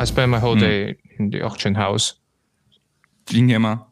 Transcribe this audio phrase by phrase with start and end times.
[0.00, 2.12] I spent my whole day in the auction house.
[3.24, 3.86] 今天吗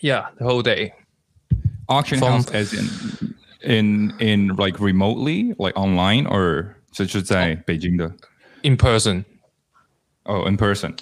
[0.00, 0.92] Yeah, the whole day.
[1.88, 8.14] ？Auction From- house as in in in like remotely like online or 这是在北京的
[8.62, 9.24] In person.
[10.24, 10.96] 哦、in person，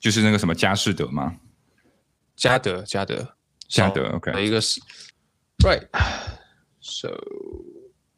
[0.00, 1.36] 就是那个什么佳士得吗？
[2.36, 3.36] 嘉德，嘉德，
[3.68, 4.44] 嘉德的 OK。
[4.46, 4.80] 一个是
[5.58, 5.86] Right.
[6.80, 7.08] So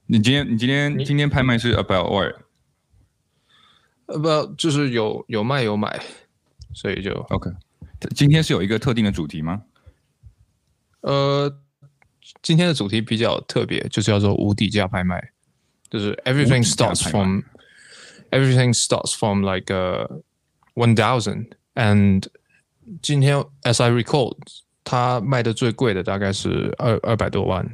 [0.06, 2.34] 你今天你今天今天拍卖是 about what？
[4.13, 5.99] About 就是有有卖有买，
[6.73, 7.49] 所以就 OK，
[8.15, 9.61] 今天是有一个特定的主题吗？
[11.01, 11.51] 呃，
[12.41, 15.31] 今天的主题比较特别，就是叫做无底价拍卖，
[15.89, 17.41] 就是 everything starts from
[18.29, 20.07] everything starts from like uh
[20.75, 22.23] one thousand and
[23.01, 24.37] 今天 as I recall，
[24.83, 27.67] 它卖的最贵的大概是二二百多万，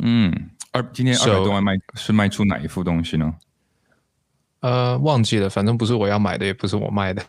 [0.00, 3.34] 嗯，二今天二百多万卖是卖出哪一副东西呢
[4.61, 7.23] 呃，忘记了，反正不是我要买的，也不是我卖的。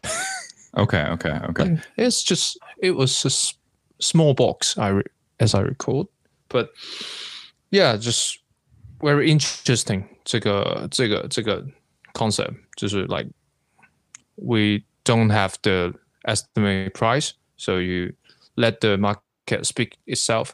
[0.72, 1.64] ？OK OK OK，
[1.96, 3.54] It's just it was a s-
[3.98, 6.08] small box, I re- as I recall,
[6.48, 6.68] but
[7.70, 8.36] yeah, just
[9.00, 10.04] very interesting.
[10.24, 11.64] 这个这个这个
[12.12, 13.30] concept 就是 like
[14.36, 15.92] we don't have the
[16.24, 18.14] estimate price, so you
[18.56, 20.50] let the market speak itself,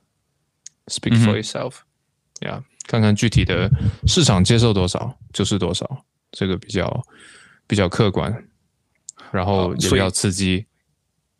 [0.86, 1.82] speak for itself.
[2.40, 3.70] Yeah，看看具体的
[4.06, 6.03] 市场接受多少就是多少，
[6.35, 7.07] 这个比较
[7.65, 8.45] 比较客观，
[9.31, 10.67] 然后也比较刺激。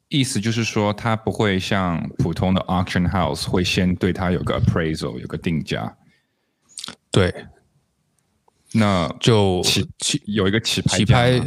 [0.08, 5.98] 意思就是说，它不会像普通的 auction house 会先对它有个 appraisal，有个定价，
[7.12, 7.48] 对，
[8.74, 11.42] 那就起起有一个起拍起拍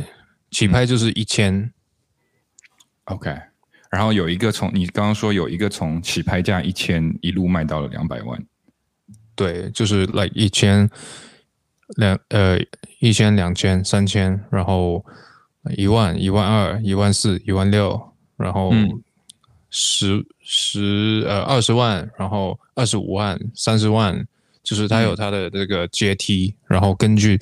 [0.51, 1.73] 起拍就是一千、
[3.05, 3.31] OK，
[3.91, 8.45] 然后有一个从你刚刚说有一个从起拍价一千一路卖到了两百万，
[9.37, 10.91] 对，就是 like 一千
[11.97, 12.59] 两呃
[13.01, 15.05] 一千两千三千，然后
[15.77, 19.03] 一万一万二一万四一万六，然后嗯
[19.71, 24.27] 十十呃二十万，然后二十五万三十万，
[24.63, 27.39] 就是它有它的这个阶梯，然后根据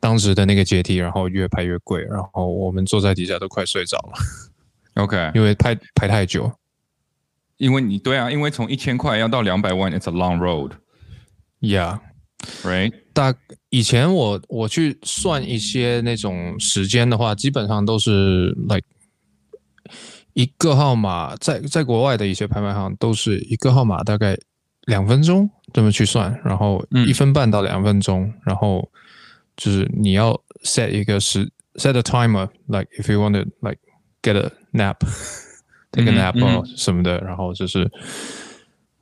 [0.00, 4.12] 当时的那个阶梯，然后越拍越贵，然后我们坐在底下都快睡着了
[5.02, 6.52] ，OK，因为拍拍太久。
[7.58, 12.00] 因为你对啊，因为从一千块要到两百万，it's a long road，right？Yeah，
[13.12, 13.34] 大
[13.70, 18.82] 以前我我去算一些那种时间的话，基本上都是 like
[20.34, 24.36] 一个号码，在在国外的一些拍卖行都是一个号码大概
[24.82, 28.90] 两分钟这么去算，然后嗯一分半到两分钟，然后
[29.56, 33.80] 就是你要 set 一个时 set a timer，like if you want to like
[34.22, 37.90] get a nap，take a nap 嗯哼或什么的，然后就是。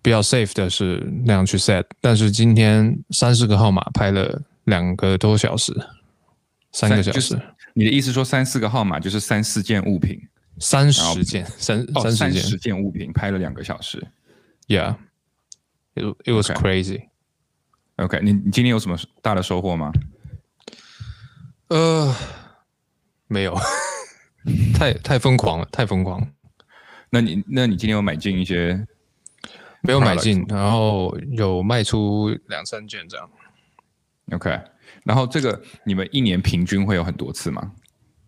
[0.04, 5.72] 比较 safe 的是那样去 set，但是今天三四个号码拍了两个多小时，
[6.72, 7.12] 三个小时。
[7.12, 7.40] 就是，
[7.72, 10.20] 你的意思说三四个号码就是三四件物品，
[10.58, 12.42] 三十件，三哦，三三十件。
[12.50, 14.06] 十件物品拍了两个小时。
[14.68, 17.04] ，Yeah，it it was crazy。
[17.96, 19.90] OK，你你今天有什么大的收获吗？
[21.68, 22.14] 呃，
[23.26, 23.58] 没有，
[24.76, 26.30] 太太疯狂了，太疯狂，
[27.08, 28.86] 那你那你今天有买进一些
[29.84, 33.30] 没有买进，然后有卖出两三件这样。
[34.32, 34.58] OK？
[35.04, 37.72] 然后这个你们一年平均会有很多次吗？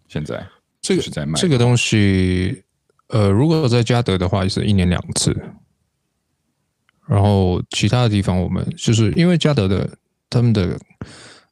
[0.07, 0.47] 现在
[0.81, 2.63] 这个是在卖这个东西，
[3.09, 5.35] 呃，如果在嘉德的话，是一年两次。
[7.07, 9.97] 然后其他的地方，我们就是因为嘉德的
[10.29, 10.79] 他们的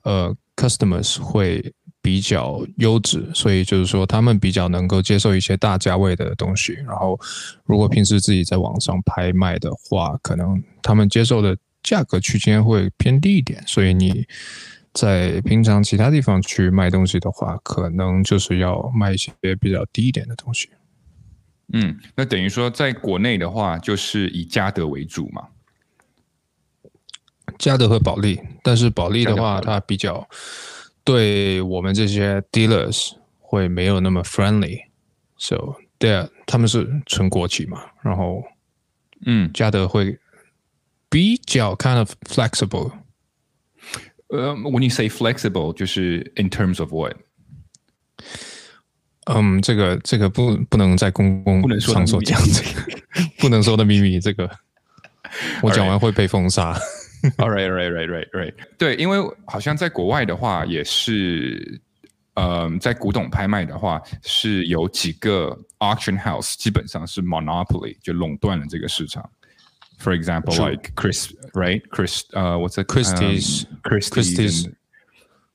[0.03, 1.73] 呃 customers 会
[2.05, 6.75] 比较优质，所以就是说他们比较能够接受一些大价位的东西。
[6.87, 7.19] 然后
[7.65, 14.27] 如果平时自己在网上拍卖的话，可能他们接受的价格区间会偏低一点，所以你
[14.93, 20.69] 在平常其他地方去卖东西的话，可能就是要卖一些比较低一点的东西。
[21.73, 25.49] 嗯，那等于说在国内的话，就是以嘉德为主嘛。
[27.59, 30.29] 嘉德和保利，但是保利的话，它比较
[31.05, 38.43] 对我们这些 dealers 会没有那么 friendly，so 对啊，他们是纯国企嘛，然后
[39.27, 40.19] 嗯，嘉德会
[41.09, 42.91] 比较 kind of flexible，
[44.29, 47.15] 呃，when you say flexible，就是 in terms of what？
[49.27, 52.93] 嗯，这个这个不不能在公共场所讲这个，
[53.39, 54.51] 不能说的秘密，这个
[55.63, 56.79] 我讲完会被封杀。
[57.39, 58.55] All right, right, right, right, right。
[58.79, 61.81] 对，因为好像在国外的话，也是，
[62.35, 69.29] 嗯、在古董拍卖的话，是有几个 auction house 基本上是 monopoly，就垄断了这个市场。
[70.01, 71.81] For example, like Chris, right?
[71.89, 72.87] Chris, 呃、what's it?
[72.89, 74.75] Christie's, um, Christie's, Christie's, and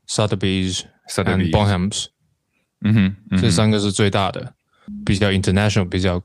[0.07, 1.51] Sotheby's and Sotheby's.
[1.51, 2.05] Bonhams，
[2.81, 4.53] 嗯哼，嗯哼这三个是最大的，
[5.05, 6.23] 比较 international、比较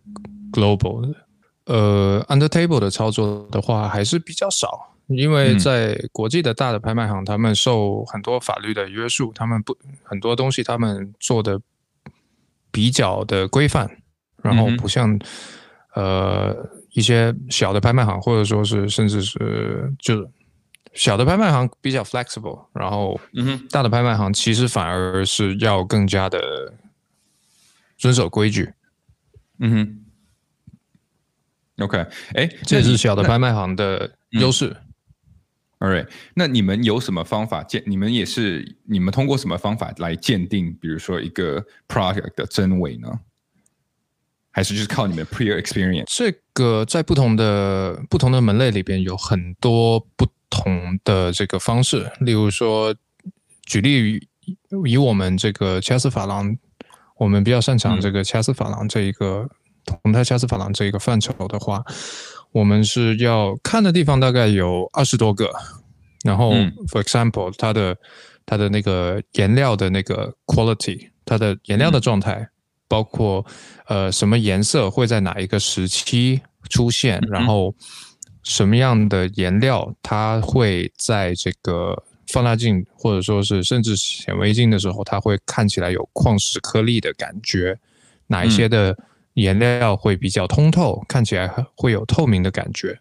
[0.52, 1.26] global 的。
[1.66, 5.58] 呃，under table 的操作的话还是比较少，因为嗯。
[5.58, 11.60] 在国际的大的拍卖行，他们受很多法律的约束，他们不很多东西他们做的
[12.70, 14.02] 比较的规范，
[14.42, 15.18] 然后不像、
[15.94, 20.30] 呃一些小的拍卖行，或者说是甚至是就
[20.92, 26.72] 小的拍卖行比较 flexible，然后嗯哼，大的拍卖行其实反而是要更加的
[27.98, 28.72] 遵守规矩，
[29.58, 30.00] 嗯哼。
[31.84, 31.98] OK，
[32.34, 34.76] 哎，这是小的拍卖行的优势。
[36.34, 37.82] 那你们有什么方法鉴？
[37.86, 43.08] 你们也是你们通过什么方法来鉴定，比如说一个 project 的真伪呢？
[44.50, 46.04] 还是就是靠你们 prior experience？
[46.06, 52.94] 这个在不同的不同的门类里边有很多不同的这个方式，例如说，
[53.66, 54.28] 举例于
[54.86, 56.56] 以我们这个掐丝珐琅，
[57.16, 59.50] 我们比较擅长这个掐丝珐琅这一个
[59.84, 61.84] 同态掐丝珐琅这一个范畴的话，
[62.54, 65.50] 我们是要看的地方大概有二十多个，
[66.24, 66.72] 然后、嗯。
[66.86, 67.96] for example，它的
[68.46, 72.48] 它的那个颜料的那个 quality，它的颜料的状态，
[72.86, 73.44] 包括
[73.88, 76.40] 呃什么颜色会在哪一个时期
[76.70, 77.74] 出现，然后
[78.44, 87.76] 什么样的颜料它会在这个放大镜或者说是甚至显微镜的时候，它会看起来有矿石颗粒的感觉，
[88.28, 88.96] 哪一些的
[89.34, 92.98] 颜料会比较通透，看起来会有透明的感觉。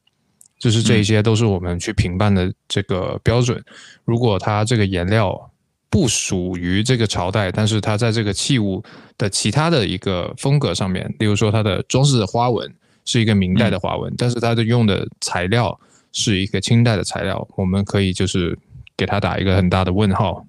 [0.59, 3.61] 就是这一些都是我们去评判的这个标准。
[4.05, 5.51] 如果它这个颜料
[5.89, 8.81] 不属于这个朝代，但是它在这个器物
[9.17, 15.77] 的其他的一个风格上面，例如说它的装饰的花纹是一个明代的花纹，但是它的用的材料
[16.13, 18.57] 是一个清代的材料，我们可以就是
[18.95, 20.45] 给它打一个很大的问号。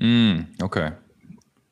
[0.00, 0.90] 嗯，OK，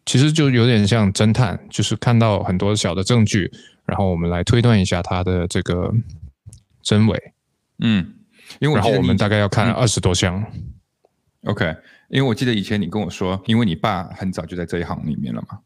[0.06, 3.52] 其实就有点像侦探，就是看到很多小的证据，
[3.84, 5.92] 然后我们来推断一下它的这个
[6.80, 7.32] 真伪。
[7.80, 8.14] 嗯，
[8.60, 10.42] 因为然后我们大概要看二十多项。
[11.42, 11.76] OK，
[12.08, 15.58] 因为我记得以前你跟我说，因为你爸很早就在这一行里面了嘛，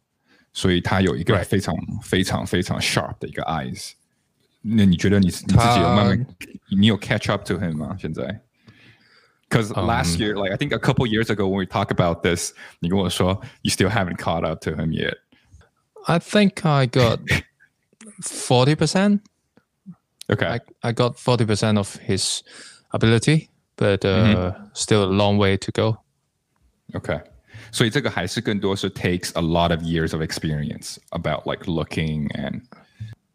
[0.52, 3.92] 所以他有一个非常非常非常 sharp 的一个 eyes。
[4.62, 6.26] 那你觉得你你自己有慢慢，
[6.78, 7.96] 你有 catch up to him 吗？
[7.98, 8.40] 现在
[9.49, 13.41] ？Because last year, like I think a couple years ago when we talk about this，你跟我说
[13.61, 15.17] you still haven't caught up to him yet。
[16.07, 17.19] I think I got
[18.21, 19.21] forty percent.
[20.29, 22.41] OK， I I got forty percent of his
[22.91, 25.97] ability, but uh, still a long way to go.
[26.93, 27.21] OK，
[27.71, 32.61] 所以这个还是更多是 takes a lot of years of experience about like looking and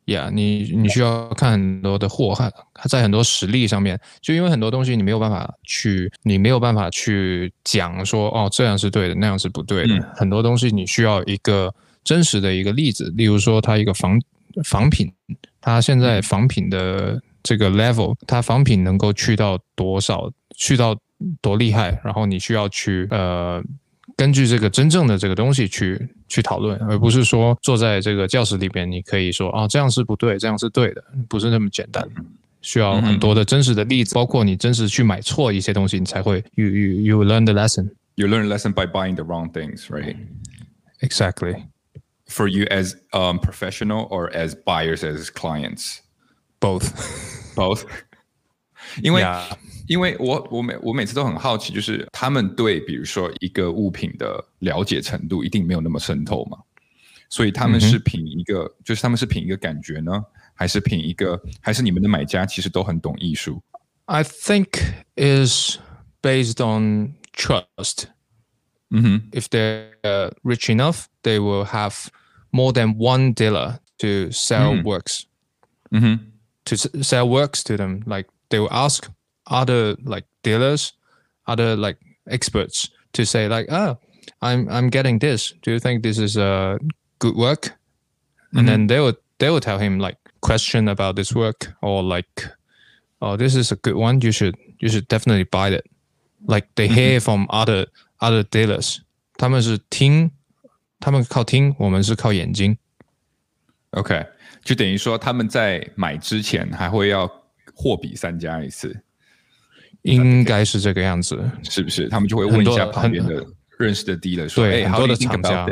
[0.06, 2.52] Yeah，你你需要看很多的祸害
[2.88, 9.96] 在很多实例上面，就因为很多东西你没有办法去，你没有办法去讲说哦这样是对的，那样是不对的。
[9.96, 11.74] 嗯很多东西你需要一个
[12.04, 14.22] 真实的一个例子，例如说它一个仿
[14.64, 15.12] 仿品，
[15.60, 20.96] 它现在仿品的这个 level，它仿品能够去到多少，去到
[21.42, 23.64] 多厉害，然后你需要去呃。
[24.18, 32.08] 根据这个真正的这个东西去去讨论，而不是说坐在这个教室里边，你可以说啊这样是不对，这样是对的，不是那么简单。
[32.62, 37.90] 需要很多的真实的例子，包括你真实去买错一些东西，你才会 you you you learn the lesson.
[38.16, 40.16] you learn lesson by buying the wrong things, right?
[41.02, 41.66] Exactly,
[42.28, 46.00] For you as um professional or as buyers as clients,
[46.60, 46.90] both.
[47.56, 47.84] both.
[49.04, 49.44] 因为 Yeah.
[49.87, 56.59] 因为我我每我每次都很好奇，就是他们对比如说一个物品的了解程度一定没有那么渗透嘛，
[57.29, 63.63] 所以他们是凭一个，就是他们是凭一个感觉呢，还是凭一个，还是你们的买家其实都很懂艺术？
[64.07, 64.81] I think
[65.17, 65.79] is
[66.23, 68.05] based on trust.
[68.91, 72.09] 嗯哼， If they're uh, rich enough, they will have
[72.51, 75.23] more than one dealer to sell works.
[75.93, 76.21] 嗯哼，
[76.65, 78.03] to s- sell works to them.
[78.05, 79.05] Like they will ask
[79.47, 80.93] other like dealers,
[81.47, 83.99] other like experts to say like, oh,
[84.41, 85.55] I'm I'm getting this.
[85.63, 86.79] Do you think this is a
[87.19, 87.73] good work?
[88.53, 92.51] And then they will they will tell him like question about this work or like,
[93.21, 94.21] oh, this is a good one.
[94.21, 95.85] You should you should definitely buy it.
[96.47, 97.87] Like they hear from other
[98.21, 99.01] other dealers.
[99.37, 100.31] 他们是听，
[100.99, 102.77] 他们靠听，我们是靠眼睛。
[103.93, 104.27] OK，
[104.65, 107.27] 就等于说他们在买之前还会要
[107.75, 109.03] 货比三家一次，
[110.06, 111.38] 应该是这个样子。
[111.64, 112.08] 是不是？
[112.10, 113.46] 他们就会问一下旁边的
[113.78, 115.68] 认识的 dealer 说：“哎、对很多的厂家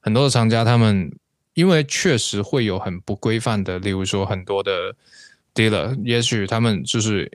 [0.00, 1.10] 很多的厂家他们
[1.54, 4.94] 因为确实会有很不规范的，例如说很多的
[5.54, 7.30] dealer，也许他们就是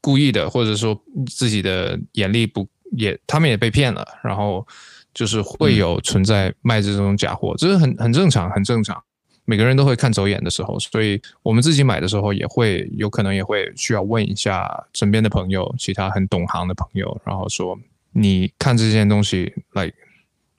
[0.00, 4.66] 故意的，或者说自己的眼力不也，他们也被骗了，然后
[5.14, 9.02] 就是会有存在卖这种假货，这是很很正常，很正常。
[9.50, 17.76] 每个人都会看走眼的时候，所以我们自己买的时候也会有可能也会需要问一下身边的朋友，其他很懂行的朋友，然后说
[18.12, 19.96] 你看这件东西，like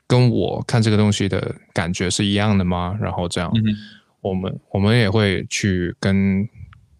[0.07, 2.98] 跟我看这个东西的感觉是一样的吗？
[3.00, 3.50] 然后这样，
[4.19, 6.45] 我们我们也会去跟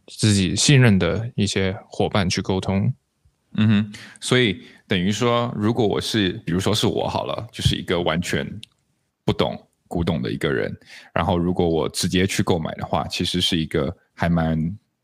[0.08, 2.94] 自己信任的一些伙伴去沟通。
[3.58, 8.50] 嗯哼，所以等于说，如果我是，比如说是我好了，就是一个完全
[9.26, 9.68] 不懂。
[9.92, 10.74] 古董的一个人，
[11.14, 14.58] 然后如果我直接去购买的话，其实是一个还蛮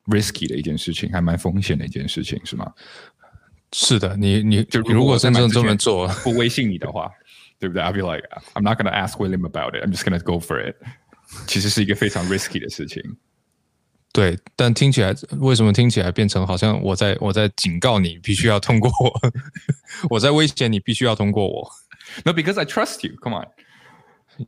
[0.06, 2.72] risky 的一件事情，还蛮风险的一件事情，是吗？
[3.74, 7.12] 是的，你你就如果真正这么做，不威信你的话，
[7.60, 9.84] 对不对？I'll be like I'm not gonna ask William about it.
[9.84, 10.78] I'm just gonna go for it.
[11.48, 13.04] 其实是一个非常 risky 的事情。
[14.14, 19.32] 对，但听起来为什么听起来变成好像我在我在警告你，必须要通过我，
[20.12, 21.70] 我在威胁你，必须要通过我。
[22.24, 23.16] No, because I trust you.
[23.22, 23.48] Come on.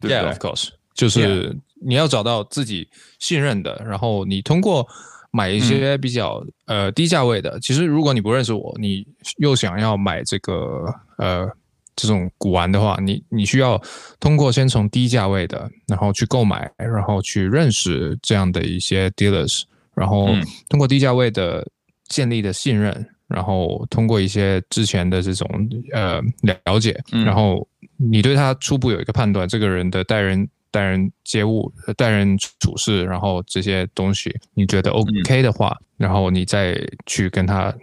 [0.01, 2.87] Yeah, of course，就是你要找到自己
[3.19, 4.87] 信任的，然后你通过
[5.31, 7.59] 买一些比较呃低价位的。
[7.59, 9.05] 其实如果你不认识我，你
[9.37, 10.85] 又想要买这个
[11.17, 11.49] 呃
[11.95, 13.81] 这种古玩的话，你你需要
[14.19, 19.63] 通过先从低价位的，然后去购买，然后去认识这样的一些 dealers，
[19.95, 20.29] 然后
[20.67, 21.65] 通过低价位的
[22.07, 25.47] 建立的信任，然后通过一些之前的这种
[25.93, 26.21] 呃
[26.65, 27.67] 了解，然后。
[28.01, 37.73] 你对他初步有一个判断，这个人的待人待人接物、待人处事，然后这些东西你觉得 OK 的话，然后你再去跟他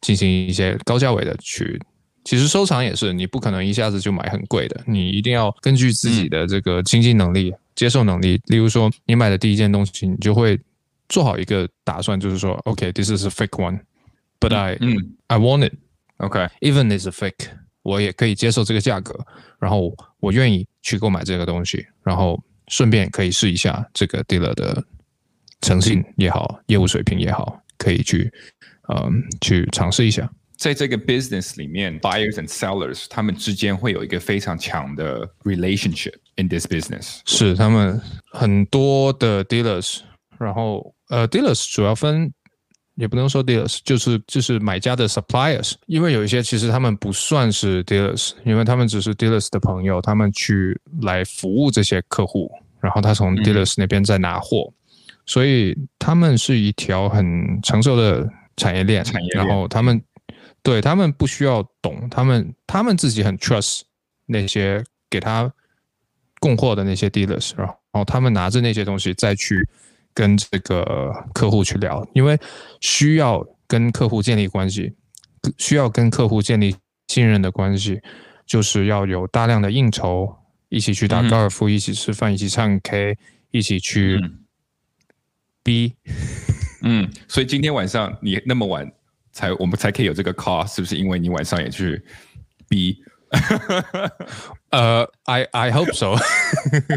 [0.00, 1.80] 进行一些高价位的去。
[2.24, 8.38] 其实收藏也是，你不可能一下子就买很贵的，你一定要根据自己的这个经济能力、接受能力。
[8.46, 10.60] 例如说，你买的第一件东西，你就会
[11.08, 14.76] 做好一个打算，就是说，OK，this is a fake one，but I
[15.28, 17.48] I want it，OK，even is a fake。
[17.90, 19.18] 我也可以接受这个价格，
[19.58, 24.84] 然后我愿意去购买这个东西，然后顺便可以试一下这个 dealer 的
[25.60, 28.32] 诚信也好，业务水平也好，可以去
[28.94, 30.30] 嗯去尝试一下。
[30.56, 37.20] 在这个 business 里面，buyers and sellers 他们之间会有一个非常强的 relationship in this business。
[37.24, 40.00] 是他们很多的 dealers，
[40.38, 42.32] 然后呃 dealers 主要分。
[43.00, 54.70] 也不能说 dealers，就是就是买家的 suppliers，因为有一些其实他们不算是 dealers，因为他们只是 dealers 的朋友，他们去来服务这些客户，然后他从 dealers 那边再拿货，
[55.24, 58.28] 所以他们是一条很成熟的
[58.58, 59.02] 产业链。
[59.02, 59.46] 产业链。
[59.46, 59.98] 然后他们
[60.62, 63.80] 对他们不需要懂，他们他们自己很 trust
[64.26, 65.50] 那些给他
[66.38, 69.66] 供货的那些 dealers，然后他们拿着那些东西再去。
[70.14, 72.38] 跟这个客户去聊，因为
[72.80, 74.94] 需要跟客户建立关系，
[75.56, 76.76] 需要跟客户建立
[77.08, 78.00] 信任的关系，
[78.46, 80.36] 就是要有大量的应酬，
[80.68, 83.16] 一起去打高尔夫，一起吃饭，一起唱 K，
[83.50, 84.20] 一起去
[85.62, 85.94] B。
[86.82, 88.90] 嗯，所以今天晚上你那么晚
[89.32, 90.96] 才，我们才可以有这个 call，是不是？
[90.96, 92.02] 因为你晚上也去
[92.68, 93.02] B。
[94.70, 96.16] 呃，I I hope so。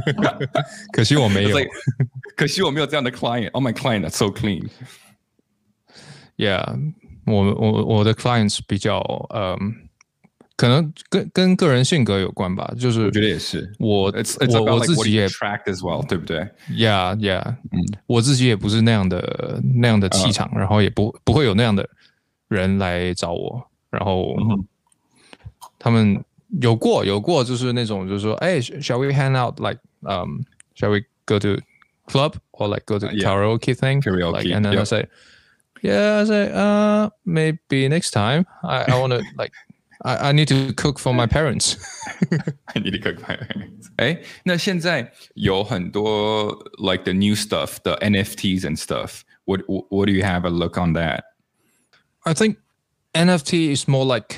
[0.91, 1.57] 可惜我没有，
[2.37, 3.51] 可惜我没有这样的 client。
[3.51, 4.67] Oh my client so clean。
[6.37, 6.93] Yeah，
[7.25, 8.99] 我我我的 clients 比较
[9.33, 9.57] 嗯，
[10.55, 12.73] 可能跟跟个人性格有关吧。
[12.79, 16.39] 就是我觉得也是，我我我自己也 track as well，对不对
[16.71, 21.87] ？Yeah Yeah，嗯，我自己也不是那样的那样的气场，然后也不不会有那样的
[22.47, 24.35] 人来找我，然后。
[25.79, 26.23] 他们
[26.61, 30.39] 有过有过，就是那种就是说，哎，shall we hang out like um
[30.77, 31.57] shall we go to
[32.06, 35.06] club or like go to karaoke thing karaoke and then I say
[35.82, 39.52] yeah I say uh maybe next time I I want to like
[40.04, 41.76] I I need to cook for my parents
[42.74, 48.76] I need to cook for my parents 哎，那现在有很多 like the new stuff the NFTs and
[48.78, 51.24] stuff what what do you have a look on that
[52.24, 52.56] I think
[53.14, 54.36] NFT is more like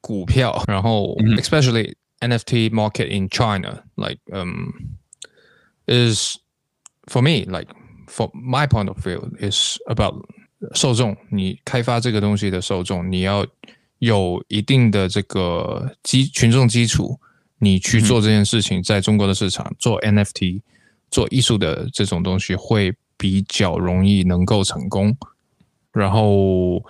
[0.00, 4.96] 股票，然后 especially NFT market in China, like um,
[5.86, 6.38] is
[7.07, 7.67] for me like
[8.07, 10.13] for my point of view is about
[10.73, 11.15] 受众。
[11.29, 13.45] 你开发这个东西的受众，你要
[13.99, 17.19] 有一定的这个基群众基础，
[17.59, 20.61] 你去做这件事情，在中国的市场做 NFT
[21.09, 25.15] 做艺术的这种东西会比较容易能够成功，
[25.91, 26.83] 然后。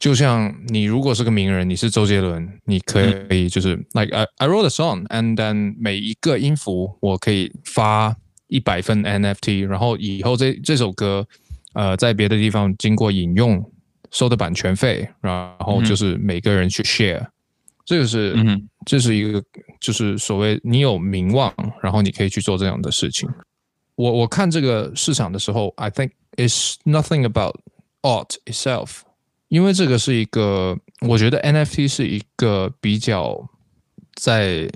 [0.00, 3.02] 就像你如果是个名人，你是周杰伦，你可
[3.34, 8.16] 以就是 like I I wrote a song and then 每一个音符我可以发
[8.50, 11.26] 一百分 NFT，然后以后这这首歌
[11.72, 13.64] 呃在别的地方经过引用
[14.10, 17.26] 收的版权费，然后就是每个人去 share，
[17.84, 18.34] 这个是
[18.84, 19.42] 这是一个
[19.80, 23.28] 就是所谓你有名望，然后你可以去做这样的事情。
[23.94, 27.54] 我我看这个市场的时候，I think it's nothing about
[28.02, 29.00] art itself，
[29.48, 33.48] 因为这个是一个，我觉得 NFT 是一个比较
[34.14, 34.68] 在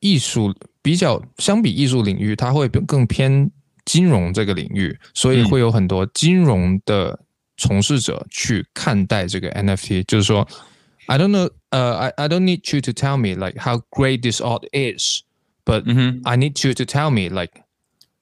[0.00, 0.54] 艺术
[0.85, 3.49] 比较相比艺术领域，它会更偏
[3.85, 7.19] 金融这个领域，所以会有很多金融的
[7.57, 10.47] 从事者去看待这个 NFT，就是说，
[11.07, 16.37] I don't know，呃、uh,，I I don't need you to tell me like how great this art is，but、I
[16.37, 17.61] need you to tell me like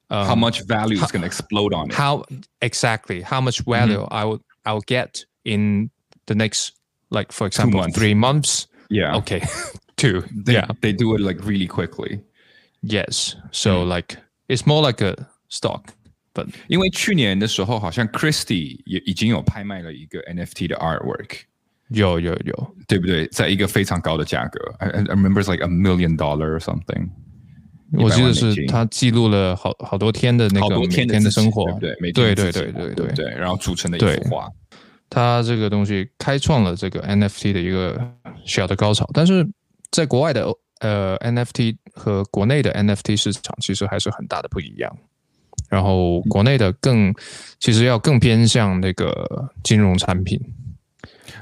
[0.10, 1.94] um, how much value is going to explode on it.
[1.94, 2.24] How
[2.62, 4.14] exactly how much value mm-hmm.
[4.14, 5.90] I will I will get in
[6.26, 6.74] the next
[7.10, 7.98] like for example months.
[7.98, 8.68] three months.
[8.90, 9.16] Yeah.
[9.18, 9.42] Okay.
[9.98, 10.24] Two.
[10.34, 10.68] They, yeah.
[10.82, 12.22] They do it like really quickly.
[12.84, 13.36] Yes.
[13.52, 13.96] So mm.
[13.96, 14.18] like
[14.48, 15.16] it's more like a
[15.50, 15.86] stock.
[16.34, 21.40] But 因为去年的时候，好像 Christie 也已经有拍卖了一个 NFT 的 artwork，
[21.90, 23.28] 有有有，对不对？
[23.28, 27.10] 在一个非常高的价格，I, I remember it's like a million dollar or something。
[27.94, 34.48] 我记得是他记录了好好多天的那个每天的生活，对对对对对对对，然后组成的一幅画。
[35.10, 38.00] 他这个东西开创了这个 NFT 的一个
[38.46, 39.44] 小的高潮，但是
[39.90, 40.46] 在国外的
[40.81, 44.97] 呃 NFT 和国内的 NFT 市场其实还是很大的不一样。
[45.69, 47.15] 然后国内的更
[47.59, 50.41] 其实要更偏向那个金融产品。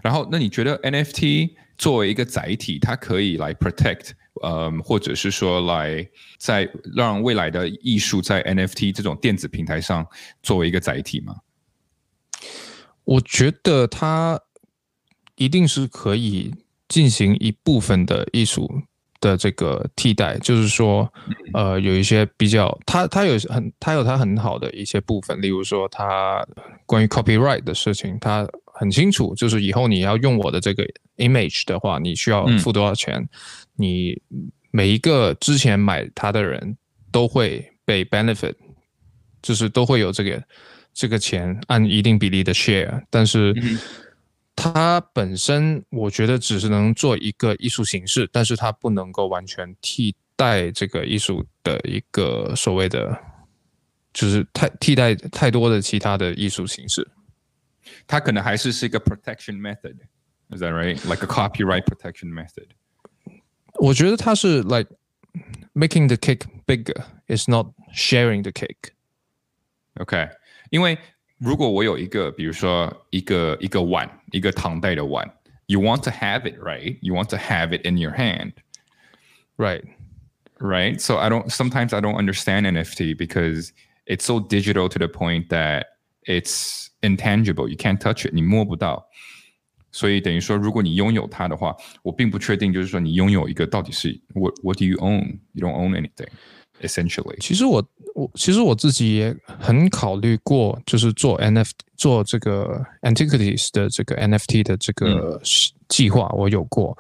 [0.03, 4.13] 然后那你觉得 NFT 作为一个载体，它可以来 protect？
[4.43, 6.09] 呃，或者是说来
[6.39, 10.07] 在让未来的艺术在 NFT 这种电子平台上
[10.43, 11.37] 作为一个载体吗？
[13.05, 14.41] 我觉得它
[15.37, 16.55] 一定是可以
[16.89, 18.83] 进行一部分的艺术
[19.23, 21.11] 的这个替代，就是说，
[21.55, 26.45] 呃，有一些比较，它它有很它有它很好的一些部分，例如说，它
[26.85, 30.85] 关于 copyright 的事情，它很清楚，就是以后你要用我的这个
[31.19, 33.27] image 的话，你需要付多少钱。
[33.77, 34.21] 你
[34.73, 36.77] 每一个之前买它的人
[37.13, 38.55] 都会被 benefit，
[39.41, 40.43] 就是都会有这个
[40.93, 43.55] 这个钱按一定比例的 share，但是
[44.55, 53.19] 它本身我觉得只是能做一个艺术形式，但是它不能够完全替代这个艺术的一个所谓的，
[54.13, 57.09] 就是太替代太多的其他的艺术形式，
[58.07, 62.69] 它可能还是是一个 protection method，is that right？Like a copyright protection method。
[63.81, 64.91] 我觉得它是 like
[65.75, 68.93] making the cake bigger, is not sharing the cake.
[69.95, 70.29] OK，
[70.71, 70.99] 因为
[71.42, 75.30] 如果我有一个，比如说一个一个碗，一个唐代的碗，
[75.68, 78.54] you want to have it right, you want to have it in your hand,
[79.58, 79.84] right,
[80.60, 81.00] right.
[81.00, 81.50] So I don't.
[81.50, 83.72] Sometimes I don't understand NFT because
[84.06, 85.86] it's so digital to the point that
[86.24, 87.70] it's intangible.
[87.70, 88.34] You can't touch it.
[88.34, 89.08] 你摸不到。
[89.92, 95.40] 所以等于说，如果你拥有它的话，我并不确定，就是说你拥有一个到底是 what what do you own?
[95.54, 96.28] You don't own anything,
[96.83, 97.37] Essentially.
[97.41, 97.83] 其实我
[98.15, 105.41] 我其实我自己也很考虑过，就是做 NFT 做这个 antiquities 的这个 NFT 的这个
[105.89, 106.97] 计划，我有过，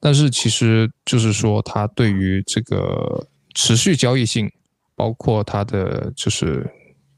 [0.00, 4.50] 但是其实就是说，它对于这个持续交易性，
[4.96, 6.68] 包括它的就是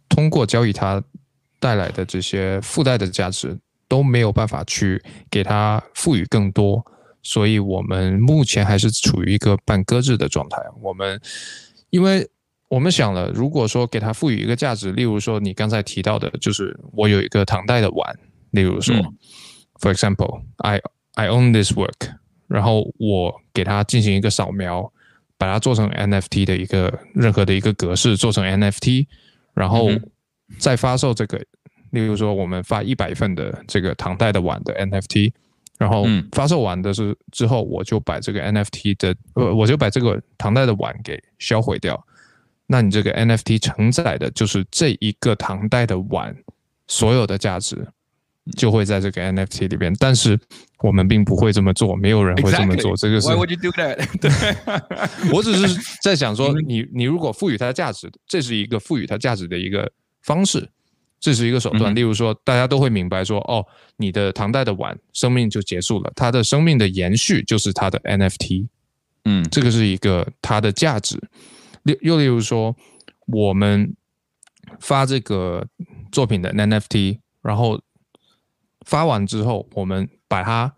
[0.09, 1.03] 通过交易它
[1.59, 3.59] 带来的这些附带的价值。
[3.91, 6.81] 都没有办法去给它赋予更多，
[7.25, 10.63] 所以我们目前还是处于一个半搁置的状态。
[10.81, 11.21] 我们，
[11.91, 12.29] 因为
[12.69, 18.19] 我们想了，如果说给它赋予一个价值，例如说你刚才提到的，就是我有一个唐代的碗，
[18.53, 18.95] 例如说
[19.81, 20.81] ，for example，I
[21.15, 22.15] I own this work，
[22.49, 24.93] 然后我给它进行一个扫描，
[25.37, 29.07] 把它做成 NFT 的一个任何的一个格式，做成 NFT，
[29.55, 29.89] 然后
[30.59, 31.45] 再发售这个。
[31.91, 35.33] 例如说，我们发一百份的这个唐代的碗的 NFT，
[35.81, 41.99] 然后发售完的是之后，我就把这个 NFT 的呃，我就把这个唐代的碗给销毁掉。
[42.67, 46.37] 那你这个 NFT 承载的就是这一个唐代的碗
[46.87, 47.89] 所有的价值，
[48.59, 49.91] 就会在这个 NFT 里边。
[49.99, 50.39] 但是
[50.83, 52.95] 我们并不会这么做，没有人会这么做。
[52.95, 53.97] 这个是 Why would you do that？
[54.21, 54.31] 对，
[55.33, 59.91] 我只是在想说，你你如果赋予它价值，这是一个赋予它价值的一个
[60.21, 60.69] 方式。
[61.21, 63.65] 这是一个手段，例如说，大家都会明白说，哦，
[63.99, 68.67] 你的唐代的碗生命就结束了，它的生命的延续就是它的 NFT，
[69.27, 71.21] 嗯，这个是一个它的价值。
[71.85, 72.75] 又又例如说，
[73.27, 73.95] 我们
[74.81, 75.67] 发这个
[76.11, 77.79] 作品的 NFT，然后
[78.87, 80.75] 发完之后，我们把它，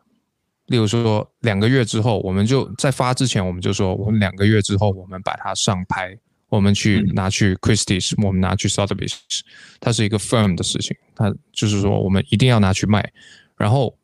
[0.67, 6.19] 例如说两个月之后，我们就在发之前，我们就说，我们两个月之后，我们把它上拍。
[6.53, 9.15] 我们去拿去 Christie's，我们拿去 Sotheby's，
[9.81, 10.95] 它是一个 firm 的事情。
[11.15, 13.11] 它就是说，我们一定要拿去卖。
[13.57, 13.97] 然后，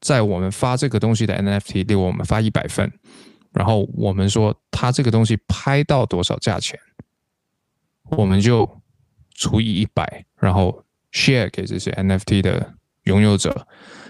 [0.00, 2.90] 在我们发这个东西的 NFT，例如我们发一百份，
[3.52, 6.80] 然后我们说它这个东西拍到多少价钱，
[8.12, 8.66] 我们就
[9.34, 10.82] 除以一百，然后
[11.12, 12.72] share 给这些 NFT 的
[13.04, 13.66] 拥有者。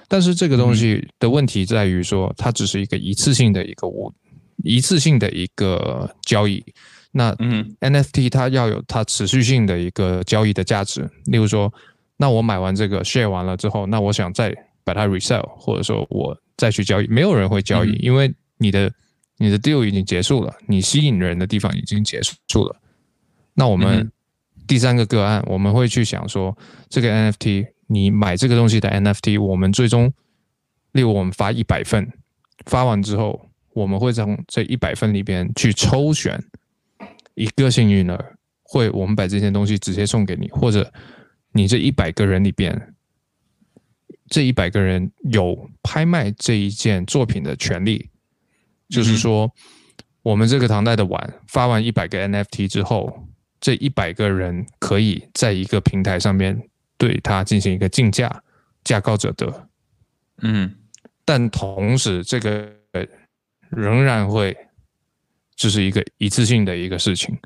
[0.07, 4.15] 但是这个东西的问题在于说，它只是一个一次性的一个物，
[4.63, 6.65] 一次性的一个交易。
[7.13, 7.35] 那
[7.81, 11.09] NFT 它要有它持续性的一个交易的价值。
[11.27, 11.73] 例如说，
[12.17, 18.93] 那我买完这个 share 完了之后，那我想再把它 resell，或者说我再去交易，没有人会交易，因为你的
[19.39, 22.77] 你的 deal 已经结束了，你吸引人的地方已经结束了。
[23.55, 24.11] 那我们
[24.67, 26.57] 第三个个案，我们会去想说，
[26.89, 27.67] 这个 NFT。
[27.93, 30.13] 你买这个东西的 NFT，我们最终，
[30.93, 32.09] 例如我们发一百份，
[32.67, 36.41] 发完之后，我们会从这一百份里边去抽选
[37.35, 40.93] 一个幸运儿，会我们把这件东西直接送给你，或者
[41.53, 42.95] 你这一百个人里边，
[44.29, 48.11] 这一百个人有拍卖这一件作品的权利，
[48.89, 49.51] 就是说，
[50.23, 53.29] 我们这个唐代的碗发完一百个 NFT 之后，
[53.61, 56.67] 这一百个人可以在一个平台上面。
[57.01, 58.45] 对它进行一个竞价，
[58.85, 59.71] 价高者得。
[60.43, 60.71] 嗯，
[61.25, 62.71] 但同时这个
[63.71, 64.55] 仍然会
[65.61, 67.39] 就是一个一次性的一个事情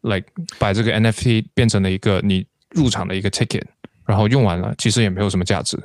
[0.00, 0.26] ，like
[0.58, 3.62] 把这个 NFT 变成了一个你入场的一个 ticket，
[4.06, 5.78] 然后用完了其实也没有什么价值。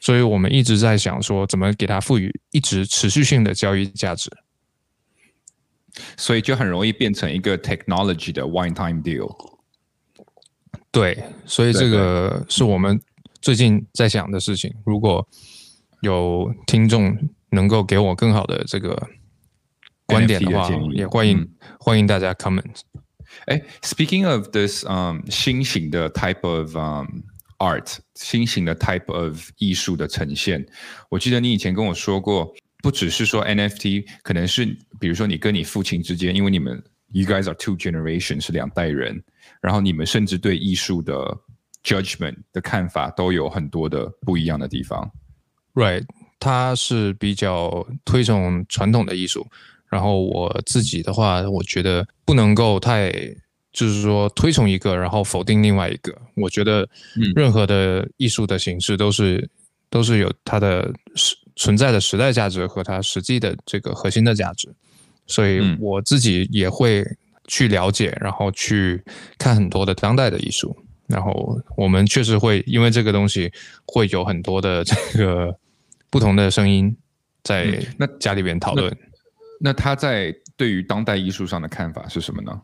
[0.00, 4.30] 所以我们一直在想说，怎么给它赋予一直持续性的交易价值。
[6.16, 9.30] 所以就很容易变成一个 technology 的 one time deal。
[10.90, 12.98] 对，所以这个是我们
[13.42, 14.74] 最近在想的事情。
[14.86, 15.28] 如果
[16.00, 17.14] 有听众
[17.50, 19.06] 能够给我更好的这个
[20.06, 22.80] 观点的话，也欢迎欢迎大家 comment。
[23.46, 26.76] 哎，Speaking of this，嗯，新型的 type of
[27.58, 30.64] art，新型的 type of 艺术的呈现，
[31.10, 34.64] 我记得你以前跟我说过，不只是说 NFT，可能是
[35.00, 39.22] 比如说你跟你父亲之间，因为你们 you guys are two generations，是两代人。
[39.60, 41.14] 然后你们甚至对艺术的
[41.82, 45.10] judgment 的看法都有很多的不一样的地方。
[45.74, 46.04] Right，
[46.38, 49.46] 他是比较推崇传统的艺术，
[49.96, 53.10] 然后我自己的话，我觉得不能够太
[53.72, 56.14] 就是说推崇一个，然后否定另外一个。
[56.34, 56.86] 我觉得
[57.34, 59.48] 任何的艺术的形式都是
[59.88, 64.68] 都是有它的时存在的时代价值和它实际的这个核心的价值，
[65.26, 67.02] 所以我自己也会。
[67.48, 69.00] 去了解，然后去
[69.38, 73.52] 看很多的当代的艺术，然后我们确实会因为这个东西
[73.86, 75.56] 会有很多的这个
[76.10, 76.92] 不同的声音
[77.44, 78.92] 在那家里边讨论。
[79.60, 82.62] 那他在对于当代艺术上的看法是什么呢？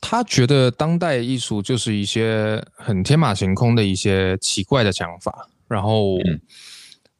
[0.00, 6.18] 他觉得当代艺术就是一些很天马行空的一些奇怪的想法，然后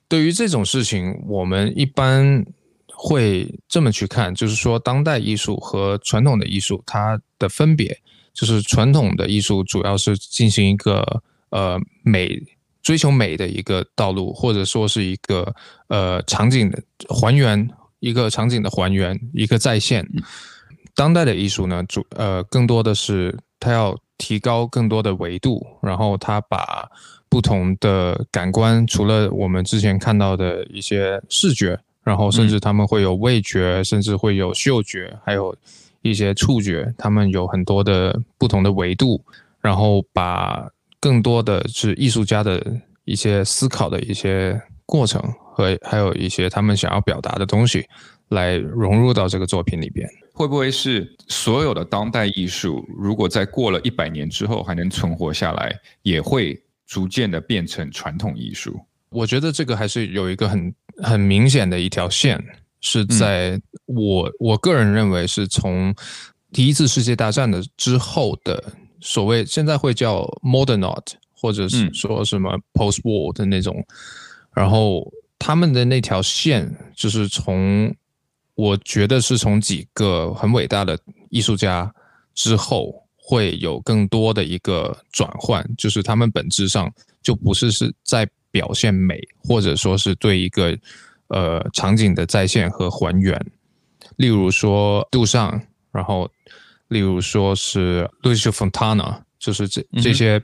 [0.09, 2.44] 对于这种事情，我们一般。
[3.01, 7.97] 会这么去看，就是说，当代艺术和传统的艺术它的分别，
[8.35, 12.42] 就是传统的艺术主要是进行一个呃美
[12.83, 15.55] 追求美的一个道路，或者说是一个
[15.87, 20.07] 呃场景的还原，一个场景的还原，一个再现。
[20.95, 26.91] 当代的艺术呢，主呃更多的是它要提高更多的维度，然后它把
[27.29, 31.79] 不同的感官，除了我们之前看到的一些视觉。
[32.05, 35.55] 然后甚至他们会有味觉，甚至会有嗅觉，还有
[36.01, 39.23] 一些触觉，他们有很多的不同的维度，
[39.61, 42.65] 然后把更多的是艺术家的
[43.05, 45.23] 一些思考的一些过程
[45.59, 47.85] 和还有一些他们想要表达的东西，
[48.29, 50.09] 来融入到这个作品里边。
[50.33, 58.81] 会不会是所有的当代艺术，如果在过了一百年之后还能存活下来，也会逐渐的变成传统艺术？
[59.11, 60.73] 我觉得这个还是有一个很。
[61.01, 62.44] 很明显的一条线
[62.81, 65.94] 是在我我个人认为是从
[66.51, 73.81] 第一次世界大战的之后的所谓现在会叫 modern art 或者是说什么 post war 的那种，
[74.53, 77.94] 然后他们的那条线就是从
[78.55, 80.98] 我觉得是从几个很伟大的
[81.31, 81.92] 艺术家
[82.35, 88.29] 之后会有更多的一个转换，就是他们本质上就不是是在。
[88.51, 90.77] 表现美，或者说是对一个
[91.29, 93.38] 呃场景的再现和还原，
[94.16, 95.61] 例如说杜尚，
[95.92, 96.29] 然后
[96.88, 100.42] 例如说是 Lucio Fontana，就是这这些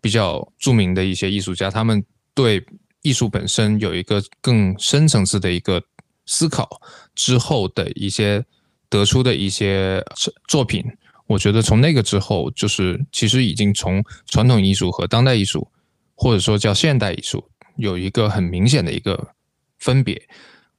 [0.00, 2.02] 比较著名的一些艺术家，他们
[2.32, 2.64] 对
[3.06, 5.80] 艺术本身有一个更深层次的一个
[6.26, 6.68] 思考
[7.14, 8.44] 之后的一些
[8.88, 10.04] 得出的一些
[10.48, 10.84] 作品，
[11.28, 15.70] 我觉得从那个之后，就是其实已经从传统艺术和当代艺术。
[16.18, 17.44] 或者说叫现代艺术，
[17.76, 19.34] 有一个很明显的一个
[19.78, 20.18] 分别。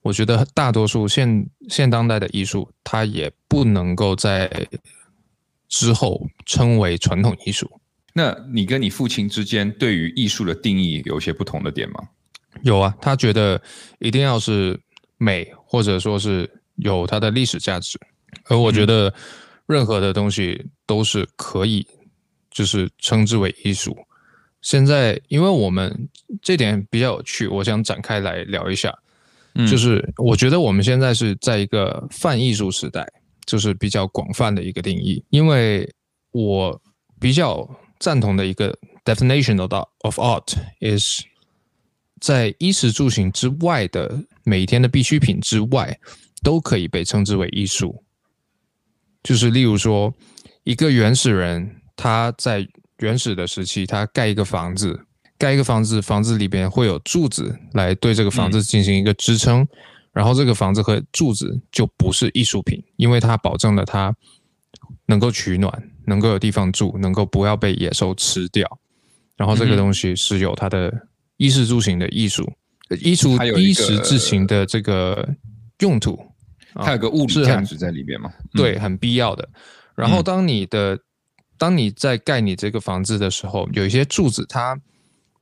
[0.01, 4.49] 我觉得大多数现现当代的艺术，它也不能够在
[5.69, 7.69] 之后称为传统艺术。
[8.13, 11.99] 那你跟你父亲之间对于艺术的定义有些不同的点吗？
[12.63, 13.61] 有啊，他觉得
[13.99, 14.79] 一定要是
[15.17, 17.99] 美，或者说是有它的历史价值。
[18.45, 19.13] 而我觉得
[19.65, 21.85] 任何的东西都是可以，
[22.51, 23.97] 就是称之为艺术。
[24.61, 26.09] 现在，因为我们
[26.41, 28.93] 这点比较有趣，我想展开来聊一下。
[29.67, 33.07] 就是我觉得我们现在是在一个泛艺术时代，
[33.45, 35.23] 就是比较广泛的一个定义。
[35.31, 35.91] 因为
[36.31, 36.79] 我
[37.19, 37.67] 比较
[37.97, 41.23] 赞同的一个 definition of of art is
[42.19, 45.99] 在衣食住行之外的每天的必需品之外，
[46.43, 48.03] 都可以被称之为艺术。
[49.23, 50.13] 就是例如说，
[50.63, 52.67] 一个原始人他在
[52.99, 55.03] 原始的时期，他盖一个房子。
[55.39, 59.67] 盖一个房子，房子里边会有柱子来对这个房子进行一个支撑，
[60.11, 64.11] 然后这个房子和柱子就不是艺术品，因为它保证了它
[65.05, 65.71] 能够取暖，
[66.07, 68.79] 能够有地方住，能够不要被野兽吃掉。
[69.35, 71.06] 然后这个东西是有它的
[71.37, 72.51] 衣食住行的艺术，
[73.01, 75.27] 衣食衣食住行的这个
[75.79, 76.19] 用途，
[76.75, 78.31] 它有个物理价值在里面嘛？
[78.53, 79.47] 对，很必要的。
[79.95, 80.99] 然后当你的
[81.57, 84.79] 当你在盖你这个房子的时候，有一些柱子它。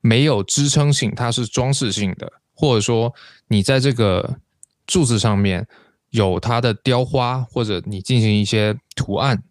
[0.02, 3.12] 没有支撑性，它是装饰性的，或者说
[3.48, 4.38] 你在这个
[4.86, 5.66] 柱子上面
[6.10, 9.42] 有它的雕花，或者你进行一些图案，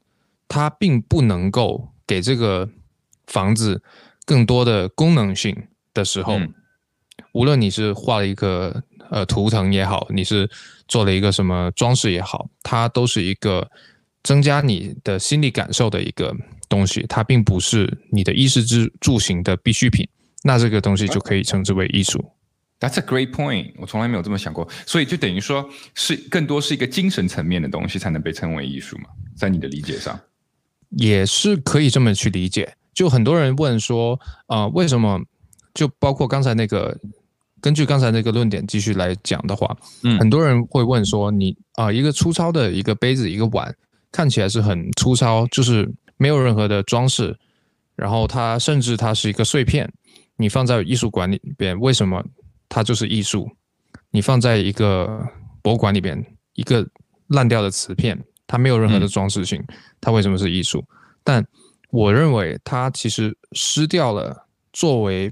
[0.47, 2.69] 它并不能够给这个
[3.27, 3.84] 房子
[4.23, 6.39] 更多的功能性的时候，
[7.31, 10.47] 无论你是画了一个呃图腾也好，你是
[10.88, 13.67] 做了一个什么装饰也好，它都是一个
[14.21, 16.36] 增加你的心理感受的一个
[16.69, 20.08] 东西，它并不是你的衣食之住行的必需品。
[20.43, 22.23] 那这个东西就可以称之为艺术。
[22.79, 23.71] That's a great point。
[23.77, 29.05] 我从来没有这么想过，所以就等于说是更多是一个精神层面的东西才能被称为艺术嘛？
[29.36, 30.19] 在你的理解上，
[30.89, 32.75] 也是可以这么去理解。
[32.93, 35.19] 就很多人问说，啊，为什么？
[35.75, 36.97] 就包括刚才那个，
[37.61, 43.71] 根据刚才那个论点继续来讲的话，嗯，很多人会问说，你啊，一个粗糙的一个杯子、一个碗，
[44.11, 47.38] 看起来是很粗糙，就是没有任何的装饰，
[47.95, 49.88] 然后它甚至它是一个碎片。
[50.38, 52.23] 你放在艺术馆里边，为什么
[52.67, 53.49] 它就是艺术？
[54.11, 55.25] 你放在一个
[55.61, 56.85] 博物馆里边，一个
[57.27, 59.63] 烂掉的瓷片，它没有任何的装饰性，
[59.99, 60.83] 它为什么是艺术？
[61.23, 61.45] 但
[61.89, 65.31] 我认为它其实失掉了作为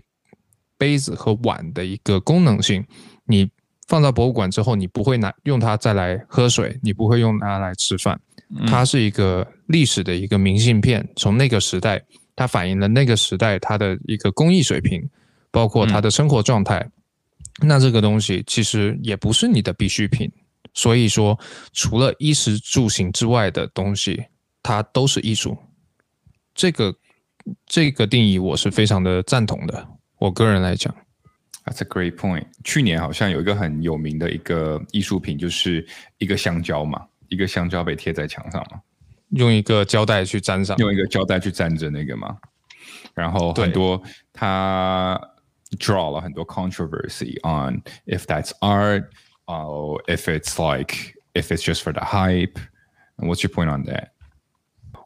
[0.84, 2.86] 杯子和碗的一个功能性。
[3.26, 3.50] 你
[3.88, 8.19] 放到博物馆之后，你不会拿用它再来喝水，你不会用它来吃饭。
[8.67, 12.04] 它是一个历史的一个明信片，从那个时代。
[12.36, 15.08] 它反映了那个时代它的一个工艺水平，
[15.52, 16.84] 包括它的生活状态。
[17.62, 20.32] 那这个东西其实也不是你的必需品，
[20.74, 21.39] 所以说
[21.74, 24.19] 除了衣食住行之外的东西，
[24.63, 25.56] 它都是艺术。
[26.56, 26.96] 这个
[27.67, 29.88] 这个定义我是非常的赞同的。
[30.23, 30.94] 我个人来讲，
[31.64, 32.47] That's a great point。
[32.64, 35.87] 去年好像有一个很有名的一个艺术品，就是
[36.18, 38.81] 一个香蕉嘛，一个香蕉被贴在墙上嘛。
[39.31, 42.38] 用一个胶带去粘上，用一个胶带去粘着那个嘛，
[43.14, 45.21] 然后很多他
[45.79, 49.05] draw 了很多 controversy on if that's art,
[49.44, 52.59] or if it's like if it's just for the hype.
[53.18, 54.12] What's your point on that?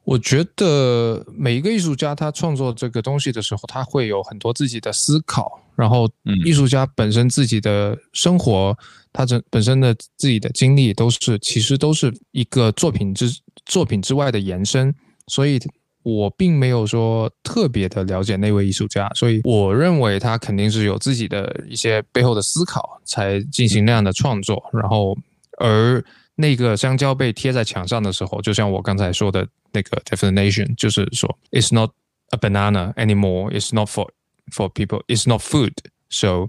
[0.07, 6.09] 我觉得每一个艺术家他创作这个东西的时候，他会有很多自己的思考，然后
[6.45, 8.73] 艺术家本身自己的生活，
[9.11, 13.29] 他这本身的自己的经历，都是其实都是一个作品之。
[13.65, 14.95] 作品之外的延伸，
[15.27, 15.59] 所以
[16.01, 24.63] 我并没有说特别的了解那位艺术家，所以我认为他肯定是有自己的一些背后的思考，才进行那样的创作。
[24.71, 25.17] 然后，
[25.59, 26.01] 而
[26.36, 31.90] 那个香蕉被贴在墙上的时候，就像我刚才说的那个 definition，就是说，it's not
[32.30, 34.08] a banana anymore, it's not for
[34.52, 35.72] for people, it's not food,
[36.08, 36.48] so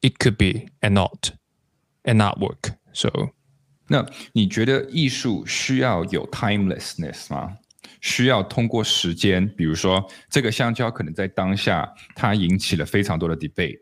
[0.00, 1.30] it could be an art,
[2.04, 3.10] an artwork, so.
[3.88, 7.58] 那你觉得艺术需要有 timelessness 吗？
[8.00, 13.78] 需要通过时间，比如说这个香蕉可能在当下它引起了非常多的 debate，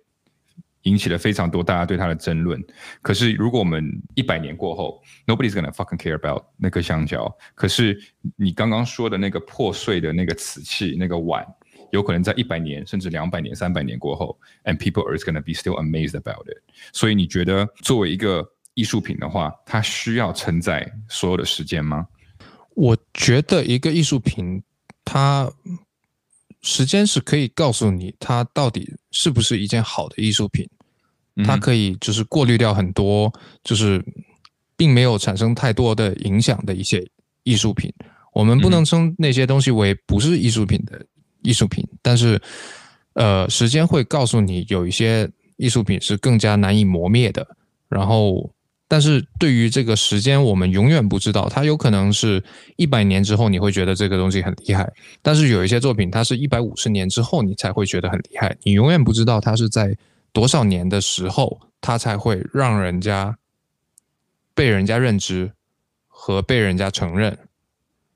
[0.83, 2.63] 引起了非常多大家对它的争论。
[3.01, 3.83] 可是如果我们
[4.15, 7.31] 一百年过后，nobody's gonna fucking care about 那个香蕉。
[7.55, 7.99] 可是
[8.35, 11.45] 你刚刚说的那个破碎的那个瓷器那个碗，
[11.91, 16.57] 有可能在一百年甚至两百年、三百年过后，and people are gonna be still amazed about it。
[16.93, 22.07] 所以你觉得作为一个艺术品的话，它需要承载所有的时间吗？
[22.75, 24.63] 我觉得一个艺术品，
[25.03, 25.51] 它
[26.61, 30.67] 时间是可以告诉你它到底是不是一件好的艺术品。
[31.45, 33.31] 它可以就是过滤掉很多
[33.63, 34.03] 就是
[34.75, 37.01] 并没有产生太多的影响的一些
[37.43, 37.93] 艺术品。
[38.33, 41.05] 我们不能称那些东西为不是艺术品的
[41.41, 42.41] 艺术品，但是
[43.13, 47.55] 呃，时间会告诉你有一些艺术品是更加难以磨灭的。
[47.87, 48.53] 然后，
[48.89, 52.43] 但是对于这个时间，我们永远不知道，它有可能是
[52.75, 59.95] 一百年之后你会觉得这个东西很厉害，但是有一些作品它是一百五十年之后你才会觉得很厉害，你永远不知道它是在
[60.33, 63.37] 多少年的时候它才会让人家
[64.53, 65.51] 被人家认知
[66.07, 67.37] 和被人家承认，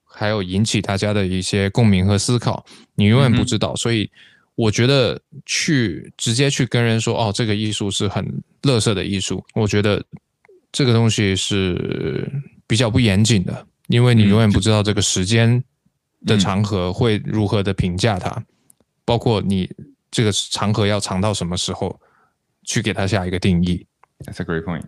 [0.04, 4.10] 还有引起大家的一些共鸣和思考，你永远不知道，所以。
[4.56, 8.24] 我觉得去直接去跟人说哦，这个艺术是很
[8.62, 10.00] 乐色的艺术，我觉得
[10.74, 12.30] 这个东西是
[12.68, 15.64] 比较不严谨的，因为你永远不知道这个时间
[16.26, 18.44] 的长河会如何的评价它，
[19.06, 19.70] 包括你
[20.12, 21.98] 这个长河要长到什么时候
[22.64, 23.86] 去给它下一个定义。
[24.26, 24.84] That's a great point。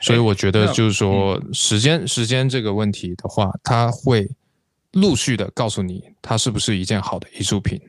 [0.00, 4.28] 所以我觉得就是说时间时间这个问题的话，它会
[4.92, 7.80] 陆续的告诉你它是不是一件好的艺术品。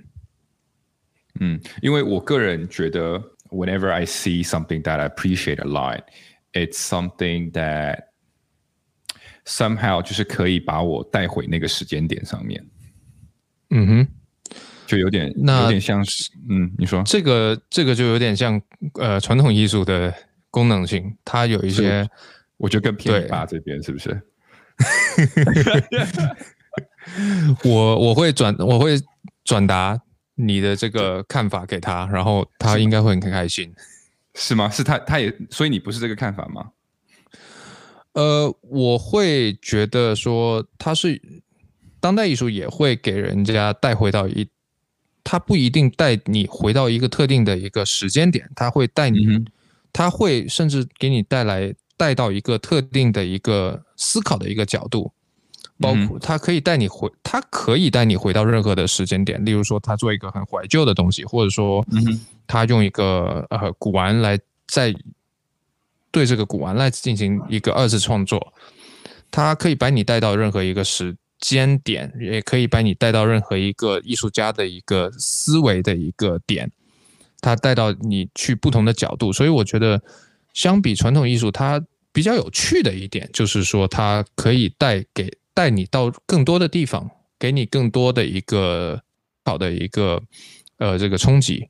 [1.42, 6.02] 嗯，因为我个人觉得，whenever I see something that I appreciate a lot,
[6.56, 8.06] it's something that
[9.46, 12.66] somehow 就是可以把我带回那个时间点上面。
[13.70, 14.08] 嗯哼，
[14.88, 18.60] 就有点，那有点像是，嗯，你说这个这个就有点像
[19.00, 20.14] 呃传统艺术的
[20.50, 22.08] 功能性，它有一些，
[22.58, 24.22] 我觉得更偏吧这边是不是？
[27.64, 28.96] 我我会转我会
[29.44, 30.00] 转达。
[30.38, 33.74] 你的这个看法给他，然后他应该会很开心，
[34.36, 34.70] 是吗？
[34.70, 36.70] 是他，他也，所以你不是这个看法吗？
[38.14, 41.22] 呃，我会觉得说他是
[42.00, 44.48] 当代艺术，也会给人家带回到一，
[45.24, 49.44] 他不一定带你回到一个特定的一个时间点，他会带你，
[49.92, 55.12] 他会甚至给你带来带到一个特定的一个思考的一个角度。
[55.80, 59.44] 包括它可以带你回，它可以带你回到任何的时间点。
[59.44, 61.86] 例如说，他做一个很怀旧的东西，或者说，
[62.48, 64.96] 他用一个呃古玩来在
[66.12, 68.54] 对这个古玩来进行一个二次创作。
[69.32, 76.72] 它可以把你带到任何一个时间点，也可以把你带到任何一个艺术家的一个思维的一个点。
[77.42, 80.02] 它带到你去不同的角度，所以我觉得，
[80.54, 81.84] 相比传统艺术，它
[82.14, 85.30] 比较有趣的一点就是说，它可以带给。
[85.56, 89.02] 带你到更多的地方，给你更多的一个
[89.46, 90.22] 好的一个
[90.78, 91.70] 呃这个冲击。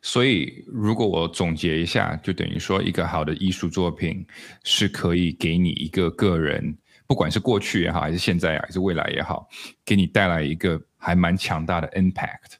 [0.00, 4.24] 所以，如果我总结一下，就等于说，一个好的艺术作品
[4.64, 9.46] 是可以给你一个个人，不管是过去也好，还是现在还是未来也好，
[9.84, 12.54] 给你带来一个还蛮强大的 impact。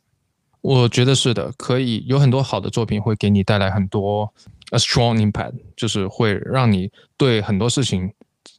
[0.60, 4.34] 我觉得是的，可以有很多好的作品会给你带来很多
[4.72, 8.12] a strong impact，就是会让你对很多事情。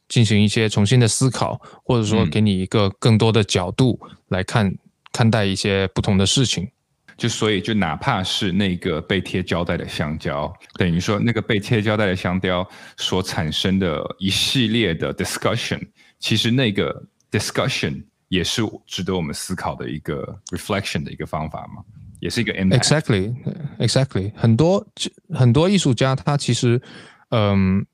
[0.08, 4.74] 进行一些重新的思考，或者说给你一个更多的角度来看
[5.12, 6.68] 看待一些不同的事情。
[7.16, 12.64] 就所以，就哪怕是那个被贴胶带的香蕉，等于说那个被贴胶带的香蕉
[12.96, 15.80] 所产生的一系列的 discussion，
[16.20, 21.82] 其实那个 discussion 也是值得我们思考的一个 reflection 的一个方法嘛，
[22.20, 24.32] 也是一个 exactly，exactly。
[24.36, 24.86] 很多
[25.34, 26.80] 很多艺术家他其实，
[27.30, 27.84] 嗯。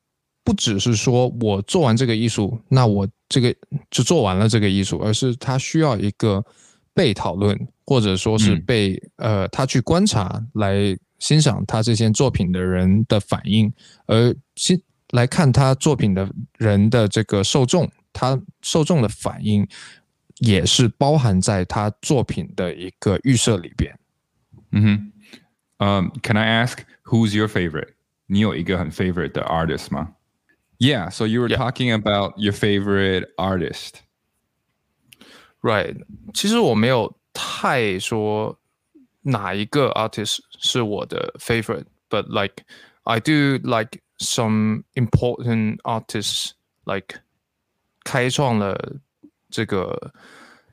[0.45, 3.55] 不只是说我做完这个艺术，那我这个
[3.91, 6.45] 就做完了这个艺术，而是他需要一个
[6.93, 13.73] 被讨论，或者说是被呃他去观察来欣赏他这件作品的人的反应，
[14.07, 14.81] 而欣
[15.11, 16.29] 来看他作品的
[16.59, 19.67] 人的这个受众，他受众的反应
[20.41, 23.99] 也是包含在他作品的一个预设里边。
[24.73, 25.13] 嗯哼，
[25.79, 27.95] 嗯，Can I ask who's your favorite？
[28.27, 30.11] 你有一个很 favorite 的 artist 吗
[30.80, 31.58] ？Yeah, so you were yeah.
[31.58, 34.02] talking about your favorite artist.
[35.62, 35.98] Right.
[36.34, 38.58] 其实我没有太说
[39.24, 42.64] 哪一个 artist 是我的 favorite, but like
[43.04, 46.52] I do like some important artists
[46.86, 47.20] like
[48.06, 49.02] 开创了
[49.50, 50.14] 这个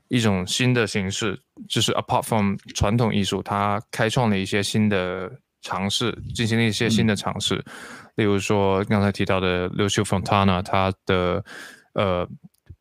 [0.07, 5.29] 一种新的形式，就是 apart from 传统艺术，它开创了一些新的
[5.61, 7.61] 尝试，进行了一些新的尝试。
[8.14, 11.42] 例如说刚才提到的 Lucio Fontana，他的
[11.94, 12.28] 呃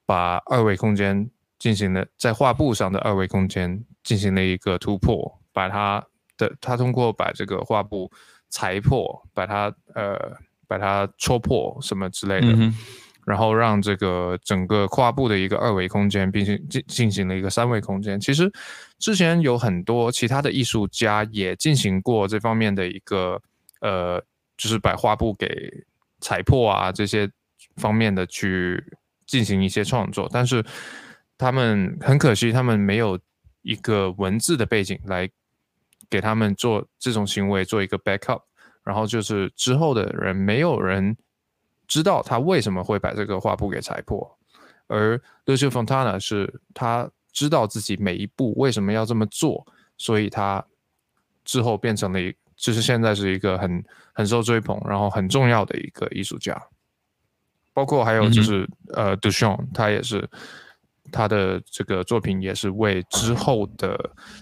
[0.06, 6.06] 把二维空间进行了在画布上的二维空间进行了一个突破，把它
[6.38, 8.12] 的他通过把这个画布
[8.50, 10.36] 裁破，把它呃
[10.68, 12.48] 把它戳破什么之类的，
[13.26, 18.20] 然后让这个整个画布的一个二维空间，并且进进行了一个三维空间。
[18.20, 18.52] 其实
[19.00, 23.42] 之前有很多其他的艺术家也进行过这方面的一个
[23.80, 24.22] 呃。
[24.62, 25.84] 就是把画布给
[26.20, 27.28] 裁破啊这些
[27.78, 28.96] 方面的去
[29.26, 30.64] 进行一些创作，但是
[31.36, 33.20] 他们很可惜，他们没有
[33.64, 35.28] 一个文字的背景来
[36.12, 38.44] 给他们做这种行为做一个 backup，
[38.84, 41.18] 然后就是之后的人没有人
[41.88, 44.38] 知道他为什么会把这个画布给裁破，
[44.86, 49.66] 而 Lucio Fontana 是他知道自己每一步为什么要这么做，
[49.98, 50.64] 所以他
[51.44, 53.84] 之后变成了一，就是现在是一个很
[54.14, 56.56] 很受追捧，然后很重要的一个艺术家。
[57.74, 60.30] 包括还有就是呃 d u c h a n 他也是
[61.12, 63.98] 他的这个作品也是为之后的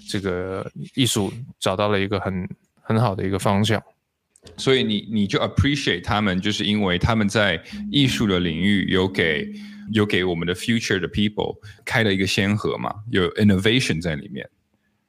[0.09, 2.49] 这个艺术找到了一个很
[2.81, 3.81] 很好的一个方向。
[4.57, 7.61] 所以你你就 appreciate 他们，就是因为他们在
[7.91, 9.47] 艺术的领域有给
[9.91, 11.55] 有给我们的 future 的 people
[11.85, 14.49] 开了一个先河嘛，有 innovation 在里面。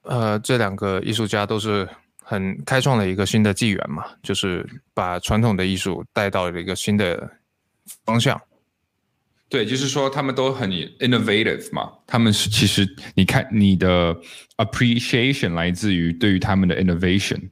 [0.03, 1.87] 呃，这两个艺术家都是
[2.31, 7.29] 很开创了一个新的纪元嘛，就是把传统的艺术带到了一个新的
[8.05, 8.41] 方向。
[9.49, 14.15] 对，就是说他们都很 innovative 嘛，他们是其实你看你的
[14.55, 17.49] appreciation 来自于对于他们的 innovation。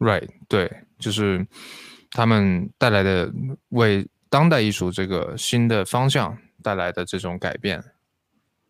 [0.00, 1.46] Right，对，就是
[2.10, 3.32] 他们带来的
[3.68, 7.84] 为当代艺术这个新的方向带来的这种改变。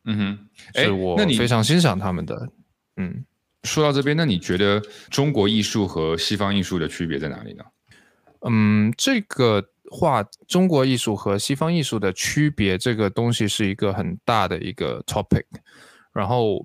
[0.04, 2.50] 嗯哼，是我非常欣赏他们的。
[2.98, 3.24] 嗯，
[3.64, 7.64] 说到这边，那你觉得中国艺术和西方艺术的区别在哪里呢？
[8.42, 15.44] 嗯，这个话，中国艺术和西方艺术的区别，这个东西是一个很大的一个 topic。
[16.12, 16.64] 然后，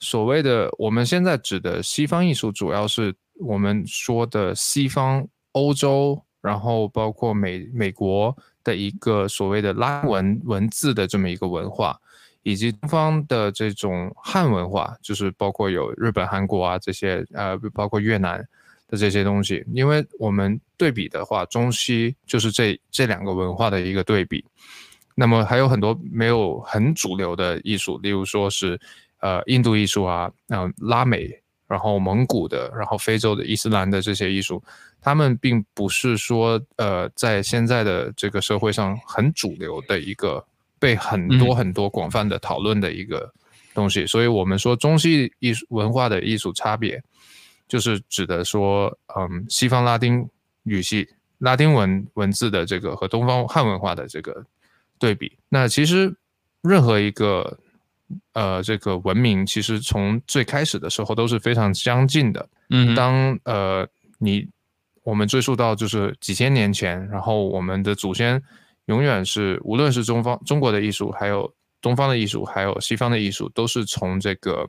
[0.00, 11.98] 所谓的我们现在指的西方艺术，主要是我们说的西方欧洲，然后包括美美国的一个所谓的拉文文字的这么一个文化。
[12.44, 18.38] 以及东方的这种汉文化，就是包括有日本、韩国啊这些，呃，包括越南
[18.86, 19.64] 的这些东西。
[19.72, 24.44] 因为我们对比的话，中西就是这这两个文化的一个对比。
[25.14, 28.78] 那么还有很多没有很主流的艺术，例如说是，
[29.20, 31.30] 呃，印度艺术啊，嗯，拉美，
[31.66, 34.62] 然后蒙古的，然后非洲的伊斯兰的这些艺术，
[35.00, 40.44] 他们并不是说，呃，在现在的这个社会上很主流的一个。
[40.84, 43.32] 被很多很多广泛的讨论的一个
[43.72, 47.02] 东西，所以我们说中西艺术文化的艺术差别，
[47.66, 50.28] 就是指的说，嗯，西方拉丁
[50.64, 51.08] 语系
[51.38, 54.44] 拉丁文文字的这个和东方汉文化的这个
[54.98, 55.38] 对比。
[55.48, 56.14] 那其实
[56.60, 57.58] 任何一个
[58.34, 62.46] 呃这个文明，其实从最开始的时候都是非常相近的。
[62.68, 64.46] 嗯，当呃你
[65.02, 68.42] 我们追溯到就是几千年前，然后我们的祖先。
[68.86, 74.68] 永远是，无论是中方中国的艺术，还有东方的艺术，还有西方的艺术，都是从这个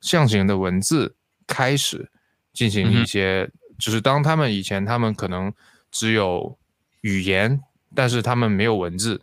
[0.00, 1.16] 象形的文字
[1.48, 2.08] 开始
[2.52, 3.50] 进行一些。
[3.76, 5.52] 就是当他们以前，他们可能
[5.90, 6.56] 只有
[7.00, 7.60] 语言，
[7.94, 9.20] 但是他们没有文字，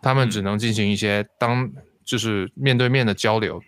[0.00, 1.68] 他们只能进行一些当
[2.04, 3.60] 就是面对面的交流，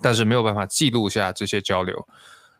[0.00, 2.08] 但是没有办法记录下这些交流。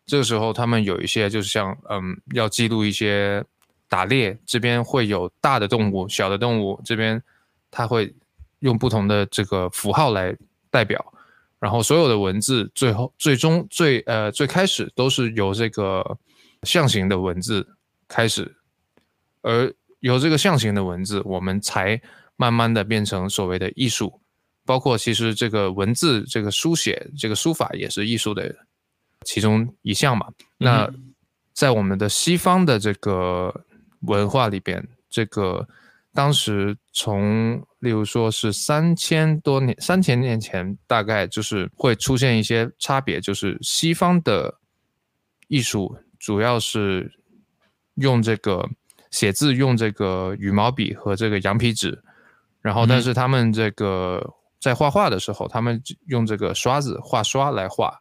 [0.04, 3.42] 这个时候，他们有一些就是像嗯，要记录一些。
[3.89, 7.22] 打猎这边会有大的动物、小的动物，这边
[7.70, 8.12] 它会
[8.59, 10.37] 用不同的这个符号来
[10.70, 11.12] 代表，
[11.61, 16.18] 然后所有的文字最后最终最呃最开始都是由这个
[16.64, 17.64] 象形的文字
[18.09, 18.57] 开始，
[19.43, 22.01] 而由这个象形的文字，我们才
[22.34, 24.20] 慢慢的变成所谓的艺术，
[24.64, 28.53] 包括其实这个文字这个书写这个书法也是艺术的
[29.22, 30.26] 其中一项嘛。
[30.59, 30.93] 那
[31.53, 33.62] 在我们的西方的这个。
[34.01, 35.66] 文化里边，这个
[36.12, 44.59] 当时从，例如说是三千多年、三千年前，大概就是会出现一些差别，就是西方的
[45.49, 47.12] 艺术主要是
[47.97, 48.66] 用这个
[49.11, 52.03] 写字，用这个羽毛笔和这个羊皮纸，
[52.62, 58.01] 然后但是他们这个在画画的时候，他们用这个刷子画刷来画，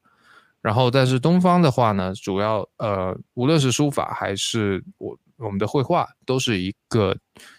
[0.61, 5.17] 然后但是东方的话呢，主要呃，无论是书法还是我。
[5.37, 7.17] 我们的绘画都是一个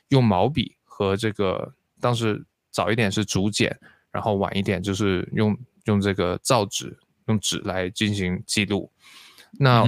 [0.08, 3.78] 用毛笔和这个，当时早一点是竹简，
[4.10, 6.96] 然后晚一点就是用用这个造纸，
[7.26, 8.90] 用纸来进行记录。
[9.58, 9.84] 那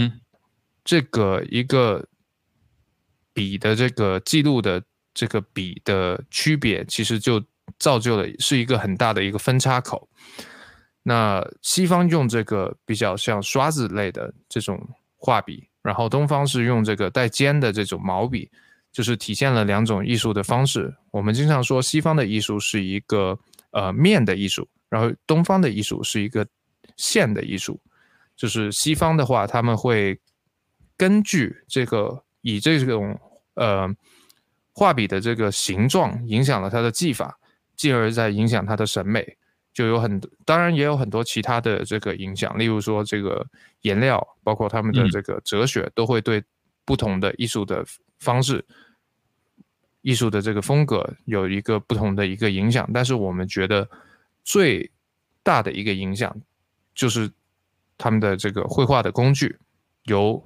[0.85, 2.07] 这个一个
[3.33, 4.83] 笔的这个记录的
[5.15, 7.43] 这个笔的区别，其实就
[7.79, 10.09] 造就了是一个很大的一个分叉口。
[11.03, 14.79] 那西方用这个比较像刷子类的这种
[15.17, 15.69] 画笔。
[15.89, 18.51] 然后东方是用这个带尖的这种毛笔，
[18.93, 20.95] 就是体现了两种艺术的方式。
[21.11, 23.39] 我们经常说西方的艺术是一个
[23.71, 26.47] 呃面的艺术，然后东方的艺术是一个
[26.99, 27.81] 线的艺术。
[28.37, 30.21] 就是西方的话，他们会
[30.95, 33.19] 根据这个以这种
[33.55, 33.89] 呃
[34.75, 37.39] 画笔的这个形状影响了他的技法，
[37.77, 39.39] 进而在影响他的审美。
[39.79, 43.47] 就有很多，当然也有很多其他的这个影响，例如说这个
[43.83, 46.43] 颜料，包括他们的这个哲学，都会对
[46.85, 47.87] 不同的艺术的
[48.19, 48.65] 方式、
[50.03, 52.91] 艺术的这个风格有一个不同的一个影响。
[52.93, 53.89] 但是我们觉得
[54.43, 54.91] 最
[55.45, 56.37] 大的一个影响
[56.93, 57.31] 就是
[57.97, 59.57] 他们的这个绘画的工具
[60.07, 60.45] 由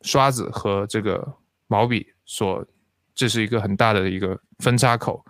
[0.00, 1.30] 刷子和这个
[1.66, 2.66] 毛笔所，
[3.14, 5.22] 这是一个很大的一个分叉口。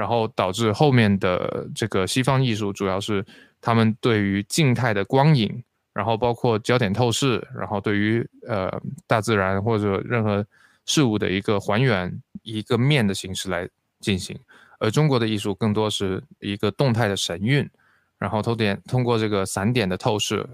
[0.00, 3.22] 然后导致后面的这个西方艺术，主要是
[3.60, 10.42] 他们对于静态的光影，然后包括焦点透视，然后对于呃大自然或者任何
[10.86, 13.68] 事物的一个还原，一个面的形式来
[14.00, 14.34] 进行。
[14.78, 17.68] 而中国的艺术更多是一个动态的神韵，
[18.16, 20.48] 然后透点通过这个散点的透视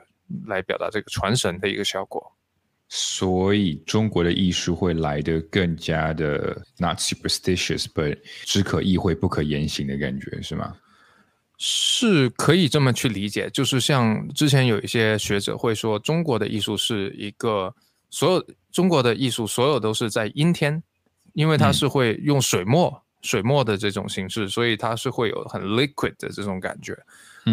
[0.46, 2.32] 来表达这个传神的一个效果。
[2.88, 10.76] 所以中国的艺术会来的更加的 not superstitious，but 只可意会不可言行的感觉，是吗？
[11.58, 13.48] 是可以这么去理解。
[13.50, 17.74] 就是像之前有一些学者会说，中国的艺术是一个
[18.10, 20.82] 所有中国的艺术所有都是在阴天，
[21.32, 26.96] 因为它是会用水墨水墨的这种形式，所以它是会有很 liquid 的这种感觉。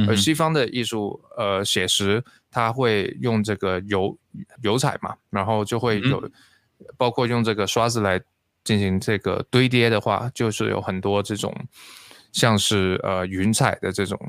[0.08, 4.18] 而西方的艺术，呃，写实，它会用这个油
[4.62, 6.30] 油彩嘛，然后就会有，
[6.98, 8.22] 包括用这个刷子来
[8.64, 11.54] 进行这个堆叠的话，就是有很多这种
[12.32, 14.20] 像是呃云彩的这种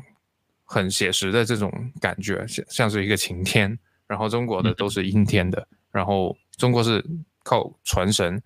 [0.65, 3.79] 很写实的这种感觉，像像是一个晴天。
[4.07, 7.03] 然后中国的都是阴天的，然后中国是
[7.43, 8.41] 靠传神，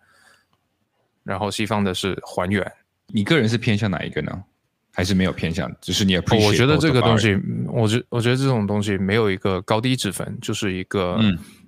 [1.24, 2.72] 然后西方的是还原。
[3.08, 4.44] 你个人是偏向哪一个呢？
[4.98, 6.18] 还是没有偏向，只是你也。
[6.44, 7.38] 我觉得这个东西，
[7.68, 11.20] 我觉我觉得这种东西没有一个高低之分，就是一个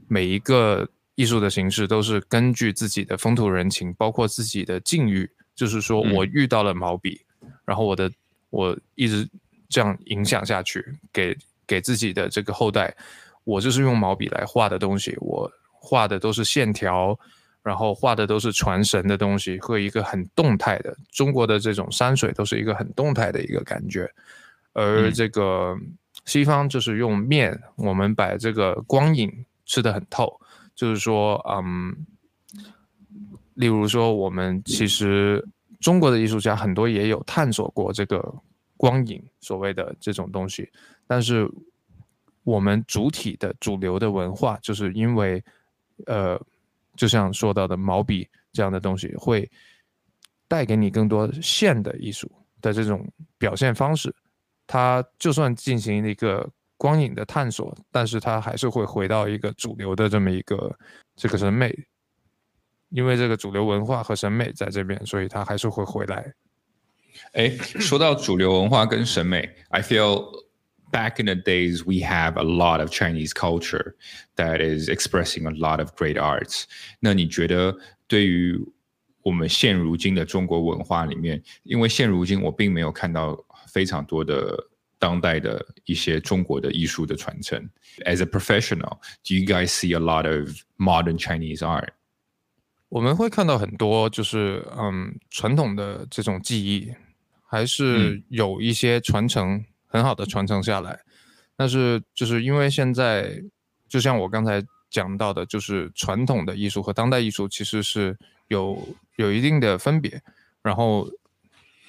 [0.08, 5.30] 每一个艺术的形式都是根据自己的风土人情，包括自己的境遇。
[5.54, 7.20] 就是说我遇到了毛笔，
[7.64, 8.10] 然后我的
[8.50, 9.28] 我一直
[9.68, 11.36] 这样影响下去，给
[11.68, 12.92] 给自己的这个后代，
[13.44, 17.16] 我就是用毛笔来画的东西，我画的都是线条。
[17.62, 24.10] 然后画的都是传神的东西和一个很动态的中国的这种山水都是一个很动态的一个感觉，
[24.72, 25.76] 而这个
[26.24, 30.40] 西方就是用面，我们把这个光影吃得很透，
[30.74, 31.94] 就是说，嗯，
[33.52, 35.46] 例如说我们其实
[35.80, 38.34] 中国的艺术家很多也有探索过这个
[38.78, 40.66] 光影所谓的这种东西，
[41.06, 41.46] 但是
[42.42, 45.44] 我们主体的主流的文化就是因为，
[46.06, 46.40] 呃。
[47.00, 49.50] 就像说到的毛笔这样的东西，会
[50.46, 52.30] 带给你更多线的艺术
[52.60, 54.14] 的这种表现方式。
[54.66, 56.46] 它就算进行一个
[56.76, 60.70] 光影的探索，但是它还是会回到一个主流的这么一个
[61.16, 61.74] 这个审美，
[62.90, 66.30] 因为这个主流文化和审美在这边，所以它还是会回来。
[67.32, 70.49] 哎，说到主流文化跟审美，I feel。
[70.91, 73.95] back in the days, we have a lot of Chinese culture
[74.37, 76.63] that is expressing a lot of great arts。
[76.99, 78.57] 那你觉得对于
[79.23, 83.37] 我们现如今的中国文化里面，因为现如今我并没有看到
[83.67, 84.55] 非常多的
[84.99, 87.69] 当代的一些中国的艺术的传承。
[88.05, 91.89] As a professional, do you guys see a lot of modern Chinese art？
[92.89, 96.93] 我们会看到很多就是嗯传统的这种技艺，
[97.43, 99.65] 还是有一些传承。
[99.92, 101.00] 很好的传承下来，
[101.56, 103.42] 但是就是因为现在，
[103.88, 108.16] 就像我刚才讲到的，就是传统的艺术和当代艺术其实是
[108.46, 110.22] 有有一定的分别。
[110.62, 111.08] 然后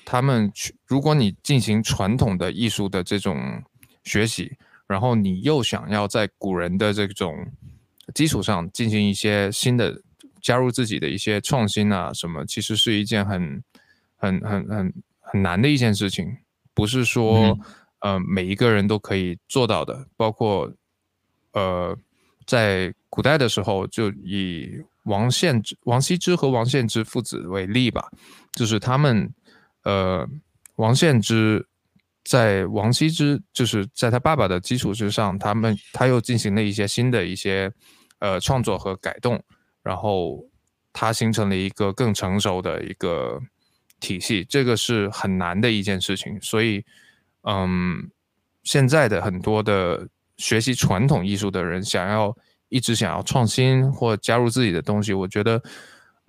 [0.03, 3.63] 他们去，如果你进行传统的艺术的这种
[4.03, 4.51] 学习，
[4.87, 7.35] 然后你又想要在古人的这种
[8.15, 10.01] 基础上进行一些新的
[10.41, 13.63] 加入自己的一些创新啊什么，其实是一件很
[14.15, 16.35] 很很很很难的一件事情，
[16.73, 17.55] 不是说。
[18.01, 20.71] 呃，每一个人都可以做到的，包括，
[21.53, 21.95] 呃，
[22.47, 28.09] 在古代的时候，就以王献之、王羲之和王献之父子为例吧，
[28.53, 29.31] 就是他们，
[29.83, 30.27] 呃，
[30.77, 31.63] 王献之
[32.23, 37.71] 在王羲之就是在他爸爸的基础之上，他们他又进行了一些新的一些
[38.17, 39.39] 呃创作和改动，
[39.83, 40.43] 然后
[40.91, 43.39] 他形成了一个更成熟的一个
[43.99, 46.83] 体系，这个是很难的一件事情，所以。
[47.43, 48.09] 嗯，
[48.63, 52.35] 现在的很多的学习传统艺术的人，想要
[52.69, 55.61] 一直想要创新或加入自己的东西，我觉得，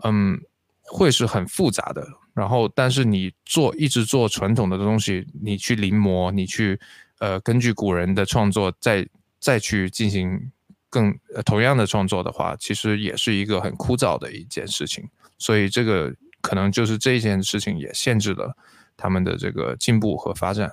[0.04, 0.40] 嗯，
[0.82, 2.06] 会是很复杂的。
[2.34, 6.80] 然后，但是你做一直做传统的东西，你去临摹，你去
[7.18, 9.06] 呃根据古人的创作再
[9.38, 10.50] 再去进行
[10.88, 15.06] 更呃同样的创作的话，其实也是一个很枯燥的一件事情。
[15.36, 18.56] 所以这个可能就是这件事情也限制了
[18.96, 20.72] 他们的这个进步和发展。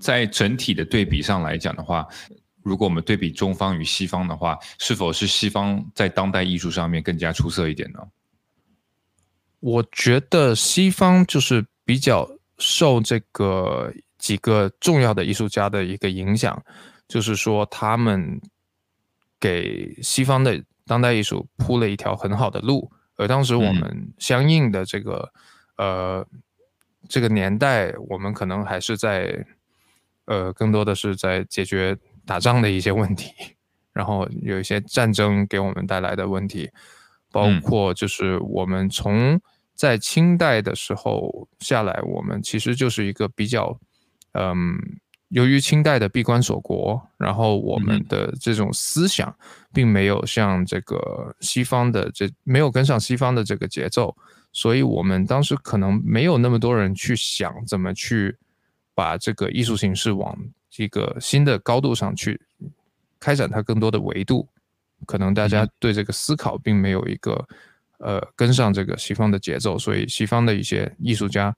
[0.00, 2.06] 在整体的对比上来讲的话，
[2.62, 8.00] 如果我们对比中方与西方的话，是否是西方在当代艺术上面更加出色一点呢？
[9.60, 12.28] 我觉得西方就是比较
[12.58, 16.60] 受这个几个重要的艺术家的一个影响，
[17.06, 18.40] 就是说他们
[19.38, 25.32] 给西方的当代艺术铺了一条很好的路，而当时我们相应的这个
[25.76, 26.26] 呃
[27.08, 29.46] 这个年代，我们可能还是在
[30.26, 33.30] 呃更多的是在解决打仗的一些问题，
[33.92, 36.70] 然后有一些战争给我们带来的问题，
[37.30, 39.40] 包括就是我们从
[39.74, 43.76] 在清代的时候下来，我们其实就是一个比较，
[44.32, 44.78] 嗯，
[45.28, 49.34] 由于清代的闭关锁国，然后我们的这种思想
[49.72, 54.14] 并没有像这个西方的这没有跟上西方的这个节奏，
[54.52, 58.36] 所以我们当时可能没有那么多人去想怎么去
[58.94, 60.36] 把这个艺术形式往
[60.70, 62.40] 这个新的高度上去
[63.18, 64.48] 开展它更多的维度，
[65.06, 67.46] 可能大家对这个思考并没有一个。
[68.04, 71.54] 呃，跟上这个西方的节奏，所以西方的一些艺术家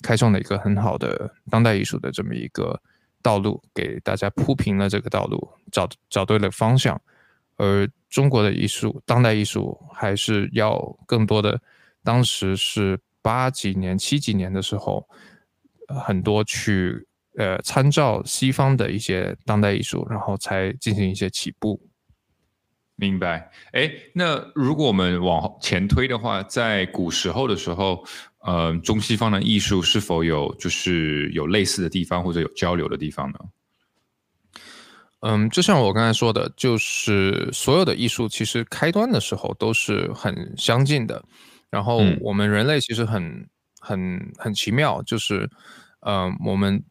[0.00, 2.80] 开创了一个很好的当代艺术的这么一个
[3.20, 7.00] 道路，给大家铺平了这个道路，找找对了方向。
[7.56, 11.60] 而中国的艺术，当代艺术还是要更多的，
[12.04, 15.04] 当时是八几年、七几年的时候，
[16.04, 21.80] 很多去呃参照西方的一些当代艺术，然后才进行一些起步。
[22.96, 28.04] 明白，哎，那如果我们往前推的话，在古时候的时候，
[28.40, 33.38] 呃，中西方的艺术是否有就是有类似的地方或者有交流的地方呢？
[35.20, 41.24] 嗯，就像我刚才说的，就是所有的艺术其实开端的时候都是很相近的。
[41.70, 43.48] 然后我们人类其实很
[43.88, 45.48] 很很奇妙，就是
[46.00, 46.82] 嗯，我们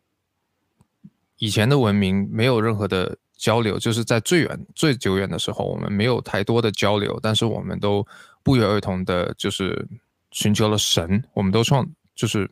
[1.37, 3.17] 以前的文明没有任何的。
[3.39, 8.03] 交流就是在最远、最久远的时候，我们没有太多的交流，但是我们都
[8.41, 9.87] 不约而同的，就是
[10.31, 11.23] 寻求了神。
[11.35, 12.49] 我们都创，就是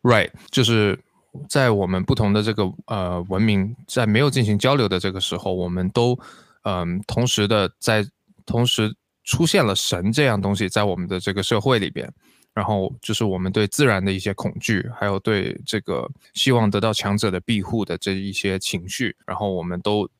[0.00, 0.98] right，就是
[1.46, 6.18] 在我们不同的这个呃文明在没有进行交流的这个时候，我们都
[6.62, 8.02] 嗯同时的在
[8.46, 12.10] 同时出现了神这样东西在我们的这个社会里边。
[12.58, 20.10] 然后就是我们对自然的一些恐惧，还有对这个希望得到强者的庇护的这一些情绪，然后我们都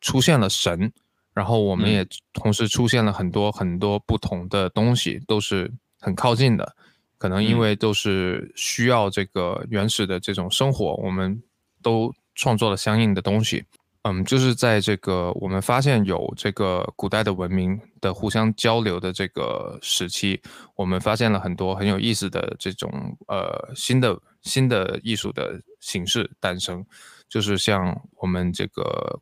[0.00, 0.92] 出现了神，
[1.34, 6.76] 然后我们也同时出现了很多很多不同的东西，都是很靠近的，
[7.18, 11.42] 可能因为都是需要这个原始的这种生活，我们
[11.82, 13.64] 都创作了相应的东西。
[14.08, 20.40] 嗯，就是在这个我们发现有这个古代的文明的互相交流的这个时期，
[20.76, 22.88] 我们发现了很多很有意思的这种
[23.26, 26.86] 呃新的新的艺术的形式诞生，
[27.28, 29.18] 就是像我们这个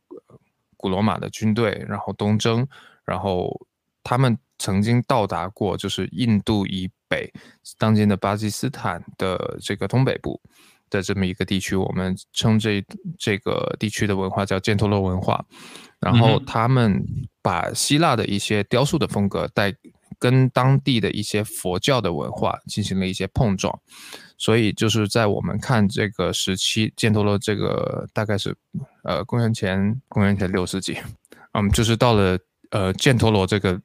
[0.76, 2.68] 古罗马的军队，然后东征，
[3.06, 3.58] 然后
[4.02, 7.32] 他们曾经到达过就是印度以北，
[7.78, 10.38] 当今的巴基斯坦的这个东北部。
[10.94, 12.84] 的这么一个地区，我们称这
[13.18, 15.44] 这个地区的文化叫犍陀罗文化，
[15.98, 17.04] 然后他们
[17.42, 19.74] 把希腊的一些雕塑的风格带
[20.20, 23.76] 跟当地的一些佛教的文化进行了一些碰撞，
[24.38, 28.54] 所以就是在我们看这个时期，犍陀罗这个大概是
[29.02, 30.96] 呃公元前公元前六世纪，
[31.54, 32.38] 嗯，就是到了
[32.70, 33.80] 呃犍陀罗这个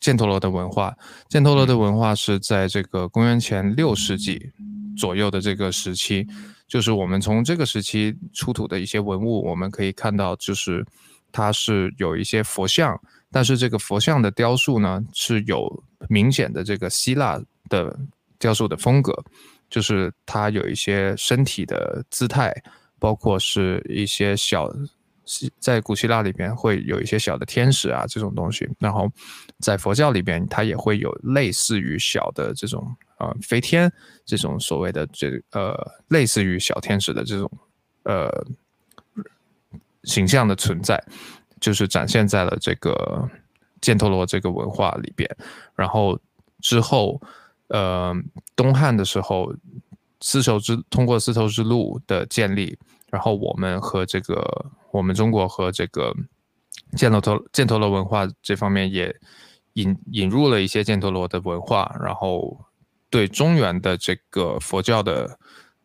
[0.00, 0.94] 犍陀罗的文化，
[1.30, 4.52] 犍陀罗的文化是在这个公元前六世纪。
[4.96, 6.26] 左右的这个时期，
[6.66, 10.84] 就是我们从这个时期出土的一些文物，我们可以看到，就是
[11.32, 17.98] 它是有一些佛像，但是这个佛像的雕塑呢，是有明显的这个希腊的
[18.38, 19.12] 雕塑的风格，
[19.68, 22.54] 就是它有一些身体的姿态，
[22.98, 24.72] 包括是一些小
[25.24, 29.10] 希在古希腊里边会有一些小的天使啊这种东西，然后
[29.58, 32.94] 在佛教里边，它也会有类似于小的这种。
[33.18, 33.92] 呃，飞天
[34.24, 35.72] 这种所谓的这呃，
[36.08, 37.48] 类似于小天使的这种
[38.02, 38.28] 呃
[40.02, 41.00] 形象的存在，
[41.60, 43.30] 就是展现在了这个
[43.80, 45.30] 犍陀罗这个文化里边。
[45.76, 46.18] 然后
[46.60, 47.20] 之后，
[47.68, 48.12] 呃，
[48.56, 49.54] 东汉的时候，
[50.20, 52.76] 丝绸之通过丝绸之路的建立，
[53.10, 56.12] 然后我们和这个我们中国和这个
[56.96, 59.14] 犍罗陀犍陀罗文化这方面也
[59.74, 62.58] 引引入了一些犍陀罗的文化，然后。
[63.14, 65.38] 对中原的这个佛教的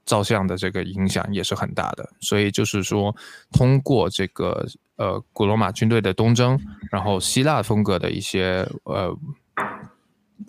[0.03, 2.11] 造像的这个影响也是很大的。
[2.19, 3.15] 所以就是说，
[3.51, 4.65] 通过这个
[4.95, 6.59] 呃古罗马军队的东征，
[6.89, 9.15] 然后希腊风格的一些呃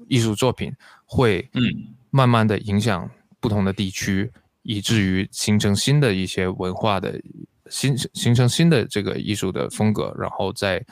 [0.09, 0.73] 艺术作品，
[1.05, 1.61] 会嗯
[2.09, 3.11] 慢慢的影响
[3.41, 7.21] 不同的地区，以至于形成新的一些文化的
[7.69, 10.83] 新形成新的这个艺术的风格，然后再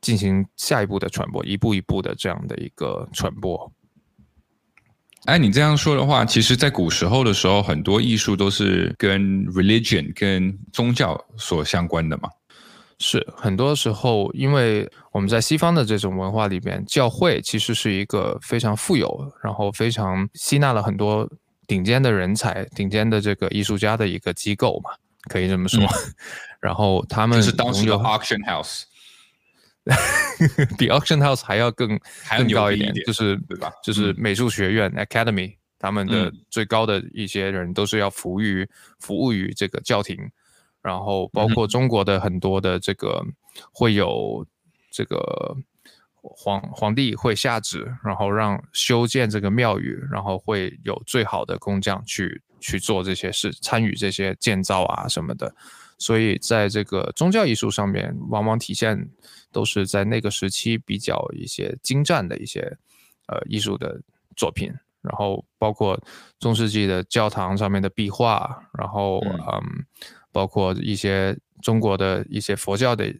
[0.00, 3.70] 进行下一步的传播，一步一步的这样的一个传播。
[5.28, 12.30] 哎，你这样说的话，其实，在古时候的时候，很多艺术都是跟 religion、跟宗教所相关的嘛。
[12.98, 21.28] 是很多时候，因为我们在西方的这种文化里边，教会其实是一个非常富有，然后非常吸纳了很多
[21.66, 24.92] 顶尖的人才、顶尖的这个艺术家的一个机构嘛，
[25.28, 25.84] 可以这么说。
[26.58, 28.84] 然后他们就是当时的 auction house，
[30.78, 31.98] 比 auction house 还要更
[32.36, 33.72] 更高一点，就是对吧？
[33.82, 36.38] 就是美术学院、academy，他们的嗯。
[36.50, 38.68] 最高的一些人都是要服务于
[38.98, 40.16] 服务于这个教廷，
[40.82, 43.24] 然后包括中国的很多的这个
[43.72, 44.46] 会有
[44.90, 45.56] 这个
[46.20, 55.54] 皇皇帝会下旨，然后让修建这个庙宇，然后会有最好的工匠去去做这些事，参与这些建造啊什么的。
[55.98, 59.10] 所以在这个宗教艺术上面，往往体现
[59.52, 62.60] 都是在那个时期比较一些精湛的一些
[63.26, 64.00] 呃艺术的
[64.36, 64.72] 作品，
[65.02, 66.00] 然后包括
[66.38, 69.38] 中世纪的教堂上面的壁画，然后嗯。
[69.52, 69.84] 嗯，
[70.30, 73.12] 包括一些中国的一些佛教的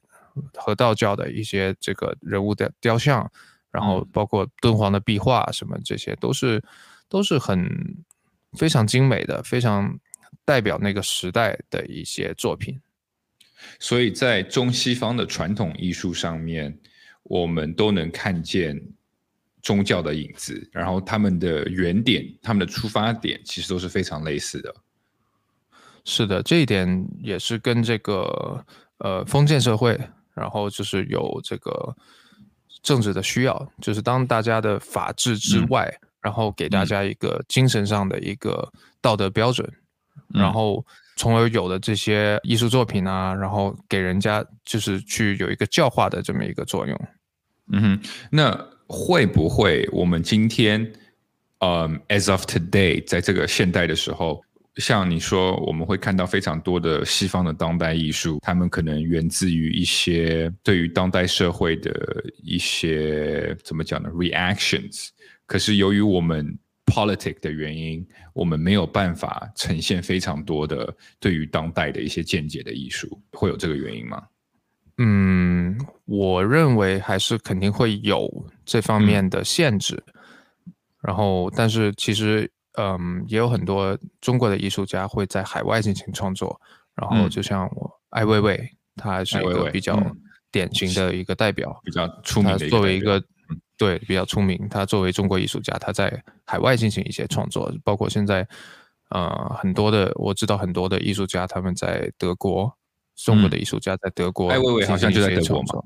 [0.55, 3.29] 和道教的一些这个人物的雕像，
[3.73, 6.63] 然后包括敦煌的壁画什么，这些都是
[7.09, 8.05] 都是很
[8.53, 9.99] 非常精美的，非常
[10.49, 12.81] 代表那个时代的一些作品。
[13.79, 16.75] 所以在中西方的传统艺术上面，
[17.25, 18.81] 我们都能看见
[19.61, 24.75] 宗教的影子，然后他们的原点、他们的出发点其实都是非常类似的。
[26.07, 28.65] 是的，这一点也是跟这个
[29.01, 30.01] 呃封建社会，
[30.33, 31.95] 然后就是有这个
[32.83, 38.73] 政治的需要，就是当大家的法治之嗯外，然后给大嗯家一个精神上的一个
[39.03, 39.71] 道德标准，
[40.35, 47.09] 然嗯后从而有了这些艺术作品啊，然后给人家就是去有一个教化的这么一个作用。
[47.73, 50.81] 嗯哼，那会不会我们今天，
[51.59, 54.41] 嗯、a s of today，在这个现代的时候，
[54.77, 61.93] 像你说，我们会看到非常多的西方的当代艺术，他们可能源自于一些对于当代社会的
[62.43, 65.09] 一些怎么讲呢？reactions。
[65.47, 66.59] 可是由于我们
[66.89, 74.23] politic 的原因，我们没有办法呈现非常多的对于当代的一些见解的艺术，会有这个原因吗？
[75.01, 78.29] 嗯，我认为还是肯定会有
[78.65, 80.03] 这方面的限制。
[81.01, 86.61] 然后，但是其实，嗯，也有很多中国的艺术家会在海外进行创作。
[86.97, 90.17] 然后，嗯就像我艾未未，他是一个比较嗯
[90.51, 91.81] 典型的一个代表。
[91.85, 93.23] 比较出名他的作为一个
[93.77, 98.47] 对比较出名，他作为中国艺术家，他在海外进行一些创作，包括现在
[99.11, 102.77] 呃很多的我知道很多的艺术家他们在德国，
[103.17, 105.85] 中国的艺术家在德国嗯艾未未好像就在德国嘛。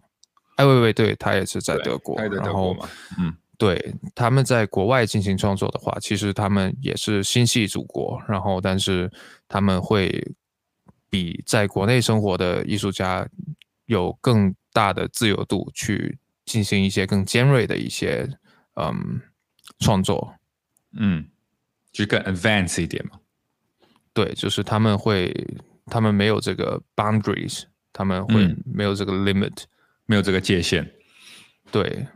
[0.57, 2.89] 艾未未对他也是在德国，然后嘛
[3.19, 3.35] 嗯。
[3.59, 9.09] 对他们在国外进行创作的话，其实他们也是心系祖国，然后但是
[9.47, 10.35] 他们会
[11.09, 13.25] 比在国内生活的艺术家
[13.87, 16.19] 有更大的自由度去
[16.53, 18.29] 进行一些更尖锐的一些
[18.75, 19.23] 嗯
[19.79, 20.35] 创作。
[20.93, 21.27] 嗯，
[21.91, 23.19] 就更 advance 一点嘛。
[24.13, 25.33] 对，就是他们会，
[25.87, 27.63] 他们没有这个 boundaries，
[27.95, 29.65] 他们会嗯没有这个 limit。
[30.05, 30.93] 没有这个界限，
[31.71, 32.07] 对，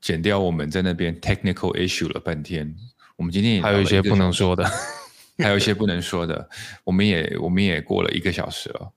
[0.00, 2.76] 减掉我们在那边 technical issue 了半天。
[3.16, 4.64] 我们今天也还有一些不能，说的。
[5.38, 6.48] 还有一些不能说的。
[6.84, 8.92] 我们也我们也过了一个小时了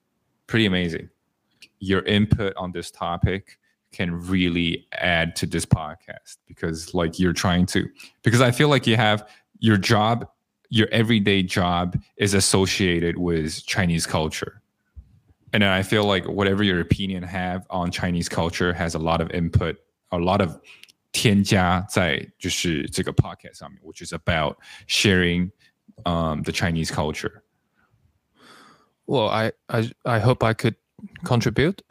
[0.45, 1.09] ，pretty amazing.
[1.79, 3.43] Your input on this topic
[3.96, 7.88] can really add to this podcast because like you're trying to
[8.22, 9.28] because I feel like you have
[9.60, 10.26] your job
[10.72, 14.62] your everyday job is associated with Chinese culture.
[15.52, 19.20] And then I feel like whatever your opinion have on Chinese culture has a lot
[19.20, 19.76] of input,
[20.10, 20.58] a lot of
[21.12, 24.56] 添加在就是这个 podcast 上面, which is about
[24.86, 25.50] sharing
[26.06, 27.42] um, the Chinese culture.
[29.06, 30.76] Well, I I I hope I could
[31.22, 31.82] contribute.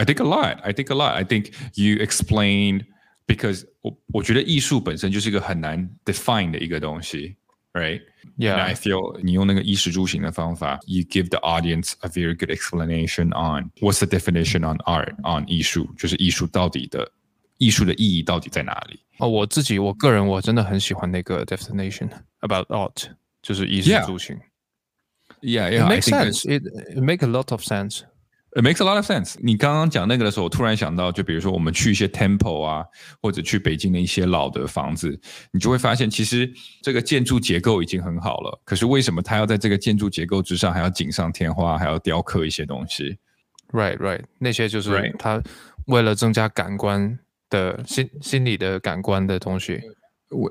[0.00, 0.60] I think a lot.
[0.62, 1.14] I think a lot.
[1.14, 2.84] I think you explained
[3.26, 7.36] because 我我觉得艺术本身就是一个很难 define 的一个东西，
[7.72, 8.02] right?
[8.36, 8.56] Yeah.
[8.56, 14.60] And I feel 你用那个衣食住行的方法，you give the audience a very good explanation on what's the definition
[14.60, 17.10] on art on 艺术，就是艺术到底的
[17.56, 19.00] 艺术的意义到底在哪里？
[19.18, 22.10] 哦，我自己我个人我真的很喜欢那个 definition
[22.40, 23.04] about art，
[23.40, 24.38] 就是衣食住行。
[25.40, 26.44] Yeah, it makes sense.
[26.44, 26.64] It
[26.94, 28.02] it make a lot of sense.
[28.53, 29.35] It makes a lot of sense.
[29.41, 32.85] 你刚刚讲那个的时候，我突然想到，就比如说我们去一些 temple 啊，
[33.21, 35.17] 或者去北京的一些老的房子，
[35.51, 38.61] 你就会发现，其实这个建筑结构已经很好了。
[38.65, 43.17] 可是为什么它要在这个建筑结构之上还要锦上添花，还要雕刻一些东西
[43.71, 44.23] ？Right, right.
[44.37, 45.41] 那些就是它
[45.85, 47.17] 为了增加感官
[47.49, 49.79] 的心心理的感官的东西。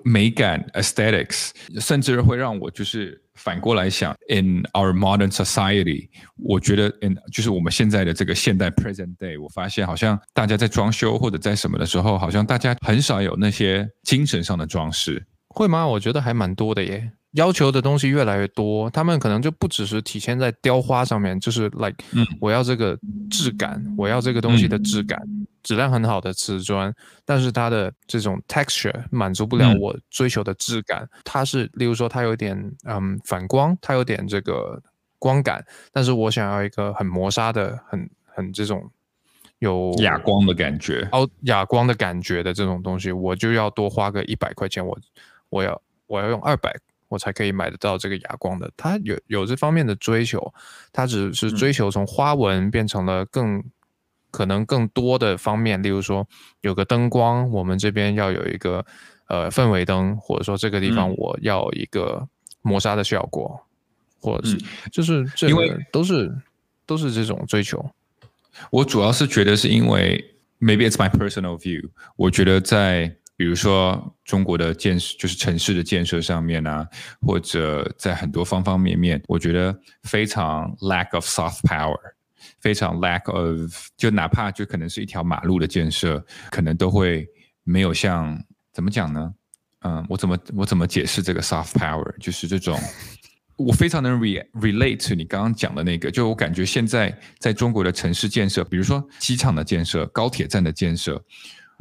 [0.04, 1.50] 美感 aesthetics，
[1.80, 15.86] 甚至会让我就是反过来想，in our modern society，我觉得 in 就是我们现在的这个现代 present day，我发现好像大家在装修或者在什么的时候，好像大家很少有那些精神上的装饰，会吗？
[15.86, 17.12] 我觉得还蛮多的耶。
[17.32, 21.94] 要求的东西越来越多，他们可能就不只是体现在雕花上面，就是 like，
[22.40, 22.98] 我要这个
[23.30, 25.20] 质感，我要这个东西的质感，
[25.62, 26.92] 质量很好的瓷砖，
[27.24, 31.08] 但是它的这种 texture 满足不了我追求的质感。
[31.22, 34.82] 它是，例如说，它有点嗯反光，它有点这个
[35.20, 38.90] 光感，但是我想要一个很磨砂的，很很这种
[39.60, 44.98] 有哑光的感觉，哦，哑光的感觉的这种东西，我就要多花个一百块钱，我
[45.48, 46.74] 我要我要用二百。
[47.10, 50.54] 我才可以买得到这个哑光的，他有有这方面的追求，
[50.92, 53.64] 他只是追求从花纹变成了更
[54.30, 56.24] 可能更多的方面，例如说
[56.60, 58.86] 有个灯光，我们这边要有一个
[59.26, 62.28] 呃氛围灯，或者说这个地方我要一个
[62.62, 63.60] 磨砂的效果，
[64.20, 64.56] 或者是
[64.92, 66.32] 就是这个都是
[66.86, 67.84] 都是这种追求。
[68.70, 73.16] 我主要是觉得是因为 maybe it's my personal view，我觉得在。
[73.40, 76.86] 比如说中国的建设，就是城市的建设上面啊，
[77.22, 81.96] 或者在很多方方面面，我觉得非常 lack of soft power，
[82.60, 87.26] 非常 lack of，就哪怕就可能是一条马路的建设，可能都会
[87.64, 88.38] 没有像
[88.74, 89.32] 怎么讲呢？
[89.84, 92.14] 嗯，我怎么我怎么解释这个 soft power？
[92.18, 92.78] 就是这种，
[93.56, 101.24] 我非常能 re relate 你刚刚讲的那个，就我感觉现在在中国的城市建设，比如说机场的建设、高铁站的建设。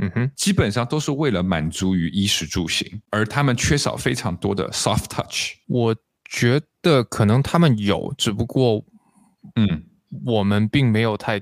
[0.02, 5.56] 嗯哼，基本上都是为了满足于衣食住行，而他们缺少非常多的 soft touch。
[5.68, 8.84] 我觉得可能他们有，只不过，
[9.56, 9.84] 嗯，
[10.26, 11.40] 我们并没有太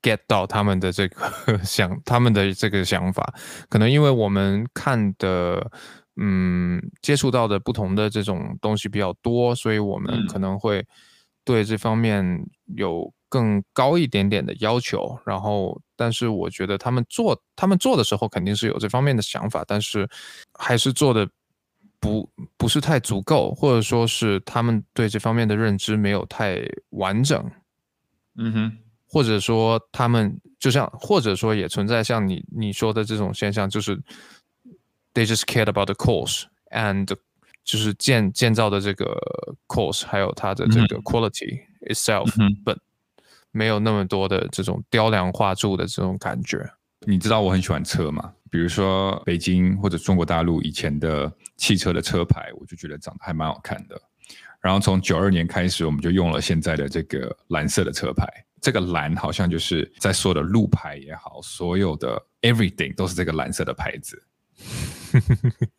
[0.00, 3.34] get 到他们的这个 想，他们的这个想法。
[3.68, 5.70] 可能因为我们看的，
[6.16, 10.84] 嗯，接触到的不同的这种东西比较多，所以我们可能会
[11.44, 12.24] 对这方面
[12.74, 13.12] 有。
[13.28, 20.08] 更高一点点的要求，然后，但是我觉得他们做他们做的时候肯定是有这方面的想法，但是
[20.54, 21.28] 还是做的
[22.00, 26.60] 不不是太足够，或者说是他们对这方面的认知没有太
[26.90, 27.50] 完整。
[28.36, 33.96] 嗯哼，或者说他们就像，或者说也存在像你你说的这种现象，就是
[35.12, 37.06] they just cared about the course and
[37.64, 39.20] 就是建建造的这个
[39.66, 41.60] course 还有它的这个 quality
[41.90, 42.30] itself，
[42.64, 42.78] 本。
[43.58, 46.64] 没有那么多的这种雕梁画柱的这种感觉。
[47.04, 48.32] 你知道我很喜欢车嘛？
[48.48, 54.00] 比如说北京或者中国大陆以前的汽车的车牌，我就觉得长得还蛮好看的。
[54.60, 58.24] 然后从九二年开始，我们就用了现在的这个蓝色的车牌。
[58.60, 64.22] 这个蓝好像就是在所有的路牌也好，所有的 everything 都是这个蓝色的牌子。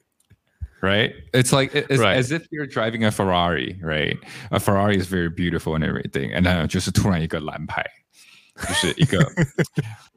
[0.81, 1.15] right?
[1.33, 2.17] It's like it's right.
[2.17, 4.19] as if you're driving a Ferrari, right?
[4.51, 7.83] A Ferrari is very beautiful and everything, and then 就是突然一个蓝牌，
[8.69, 9.27] 就是一个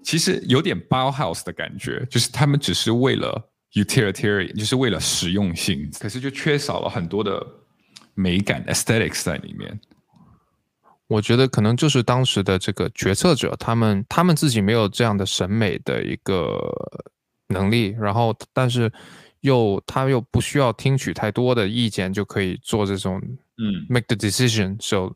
[0.04, 7.42] 其实有点 Bauhaus 的感觉，就是他们只是为了 utilitarian，就是为了实用性，可是就缺少了很多的
[8.14, 9.80] 美感 aesthetics 在里面。
[11.08, 16.60] 我觉得可能就是当时的这个决策者，他们他们自己没有这样的审美的一个
[17.48, 18.92] 能力，然后但是。
[19.43, 23.21] 又他又不需要听取太多的意见就可以做这种
[23.59, 25.13] 嗯 make the decision，so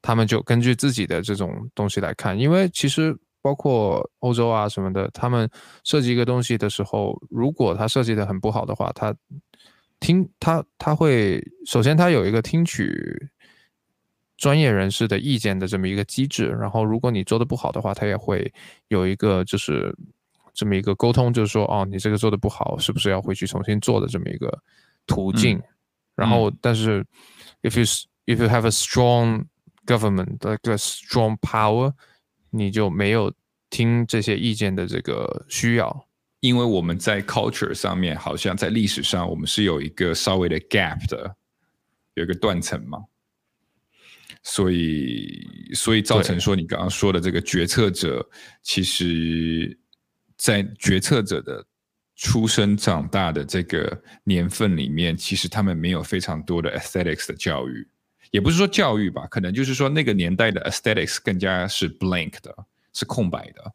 [0.00, 5.48] 他们就根据自己的这种东西来看，因为其实包括欧洲啊什么的，他们
[5.82, 9.14] 设计一个东西的时候，如果他设计的很不好的话，他
[9.98, 13.28] 听他他会首先他有一个听取
[14.36, 18.52] 专业人士的意见的这么一个机制，然后如果你做的不好的话，他也会
[18.88, 19.92] 有一个就是。
[20.54, 24.62] 这么一个沟通，就是说，哦，你这个做的不好，是不是要回去重新做的这么一个
[25.04, 25.60] 途径？
[26.14, 27.04] 然后，但是
[27.62, 27.84] ，if you
[28.32, 29.46] if you have a strong
[29.84, 31.92] government like a strong power，
[32.50, 33.34] 你就没有
[33.68, 36.06] 听这些意见的这个需要，
[36.38, 41.34] 因为我们在 culture 上面，好像在历史上，我们是有一个稍微的 gap 的，
[42.14, 43.00] 有一个断层嘛，
[44.44, 48.24] 所以，所以造成说你刚刚说的这个决策者，
[48.62, 49.76] 其实。
[50.36, 51.64] 在决策者的
[52.16, 57.86] 出生长大的这个年份里面，其实他们没有非常多的 aesthetics 的教育，
[58.30, 62.54] 也不是说教育吧，可能就是说那个年代的 aesthetics 更加是 blank 的，
[62.92, 63.72] 是空白的。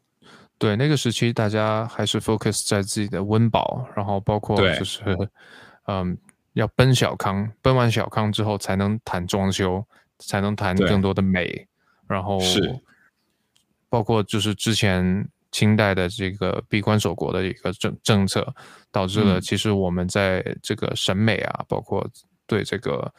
[0.58, 5.02] 对，那个时期大家还是 focus 在自己的温饱，然后包括就是，
[5.86, 6.16] 嗯，
[6.52, 9.84] 要奔小康，奔完小康之后才能谈装修，
[10.18, 11.66] 才能谈更多的美，
[12.06, 12.80] 然后是，
[13.88, 15.28] 包括就是之前。
[15.52, 18.54] 清代的这个闭关锁国的一个政政策，
[18.92, 22.08] 导致了其实我们在这个审美啊，包括
[22.46, 23.12] 对这个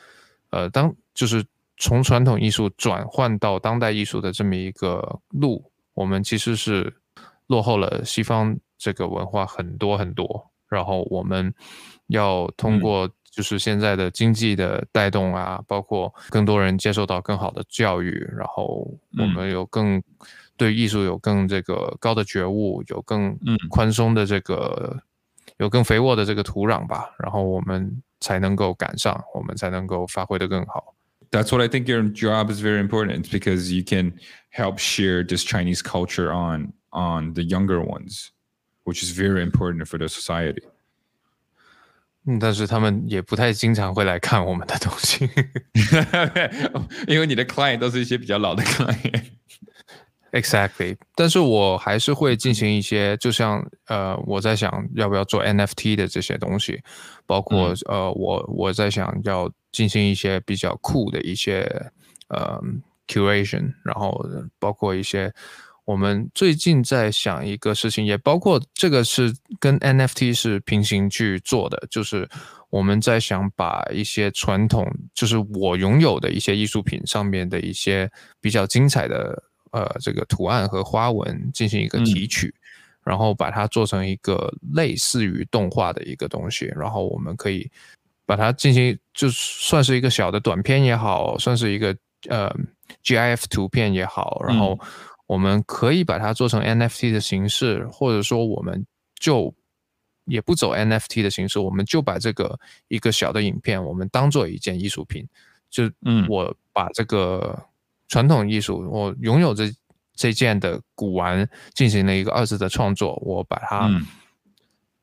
[0.49, 1.45] 呃当就是
[1.77, 6.93] 从传统艺术转换到当代艺术的这么一个路，我们其实是
[7.47, 10.49] 落后了西方这个文化很多很多。
[10.69, 11.53] 然后我们
[12.07, 20.01] 要通过就是现在的经济的带动啊，包括更多人接受到更好的教育，然后我们有更。
[20.61, 23.35] 对艺术有更这个高的觉悟，有更
[23.67, 25.01] 宽松的这个，
[25.57, 30.93] 有更肥沃的这个土壤吧，然后我们才能够赶上，我们才能够发挥的更好。
[31.31, 34.13] That's what I think your job is very important because you can
[34.51, 38.27] help share this Chinese culture on on the younger ones,
[38.83, 40.61] which is very important for the society.
[42.27, 45.27] 嗯，但是他们也不太经常会来看我们的东西，
[47.07, 49.23] 因为你的 client 都是一些比较老的 client。
[50.31, 56.81] Exactly，但是我还是会进行一些，就像呃，我在想要不要做 NFT 的这些东西，
[57.25, 61.69] 包括呃，我我在想要进行一些比较酷的一些
[62.29, 62.57] 呃
[63.07, 64.25] curation，然后
[64.57, 65.33] 包括一些
[65.83, 72.25] 我们最近在想一个事情，也包括这个是跟 NFT 是平行去做的，就是
[72.69, 78.09] 我们在想把一些传统，就是我拥有的一些艺术品上面的一些
[78.39, 79.43] 比较精彩的。
[79.71, 82.53] 呃，这个图案和花纹进行一个提取，
[83.03, 87.69] 然后把它做成一个类似于动画的一个东西，然后我们可以
[88.25, 91.95] 把它进行，就算是一个小的短片也好，算是一个
[92.27, 92.53] 呃
[93.01, 94.77] GIF 图片也好，然后
[95.25, 99.53] 我们可以把它做成 NFT 的形式，或者说我们就
[100.25, 102.59] 也不走 NFT 的形式，我们就把这个
[102.89, 105.25] 一个小的影片，我们当做一件艺术品，
[105.69, 107.57] 就嗯，我把这个。
[108.11, 109.71] 传统艺术，我拥有这
[110.13, 113.89] 这件的古玩，进行了一个二次的创作，我把它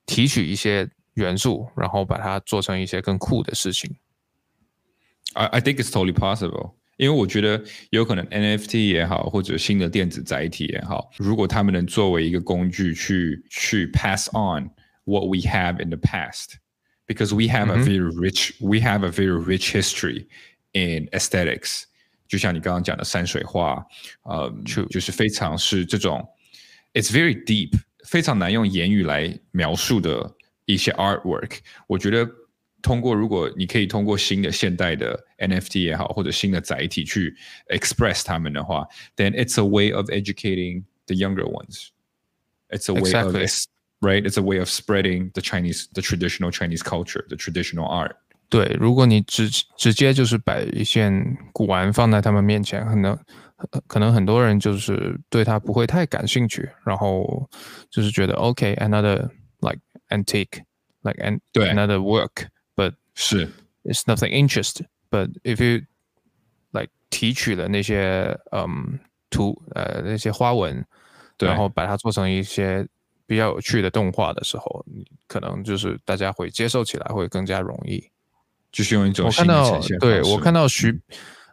[0.04, 3.96] 提取一些元素，然后把它做成一些更酷的事情。
[5.32, 14.68] I I think it's totally possible，因为我觉得有可能 NFT 也好，或者新的电子载体也好，如果他们能作为一个工具去去 pass on
[15.04, 19.72] what we have in the past，because we have a very rich，we have a very rich
[19.72, 20.26] history
[20.72, 21.84] in aesthetics。
[22.27, 23.85] 就像你刚刚讲的山水画，
[24.23, 26.25] 呃，就就是非常是这种，
[26.93, 27.69] it's very deep，
[28.05, 30.35] 非常难用言语来描述的
[30.65, 31.59] 一些 artwork。
[31.87, 32.27] 我觉得
[32.81, 37.35] 通过如果你可以通过新的现代的 NFT 也好，或者新的载体去
[37.67, 41.89] express 他们的话，then it's a way of educating the younger ones.
[42.69, 43.35] It's a way of
[44.01, 44.25] right.
[44.25, 48.15] It's a way of spreading the Chinese, the traditional Chinese culture, the traditional art.
[48.50, 53.18] 对，如果你直直接就是摆一件古玩放在他们面前，可能
[53.86, 57.48] 可能很多人就是对它不会太感兴趣，然后
[57.90, 59.28] 就是觉得 OK，another
[59.60, 60.62] like antique
[61.02, 61.68] like an 对。
[61.70, 63.48] another work，but 是。
[63.84, 65.84] it's nothing interest，but if you
[66.72, 68.98] like 提取了那些嗯
[69.30, 70.84] 图呃那些花纹，
[71.38, 72.86] 然后把它做成一些
[73.26, 74.84] 比较有趣的动画的时候，
[75.26, 78.02] 可能就是大家会接受起来会更加容易。
[78.70, 81.00] 就是用一种我看到，对我看到徐，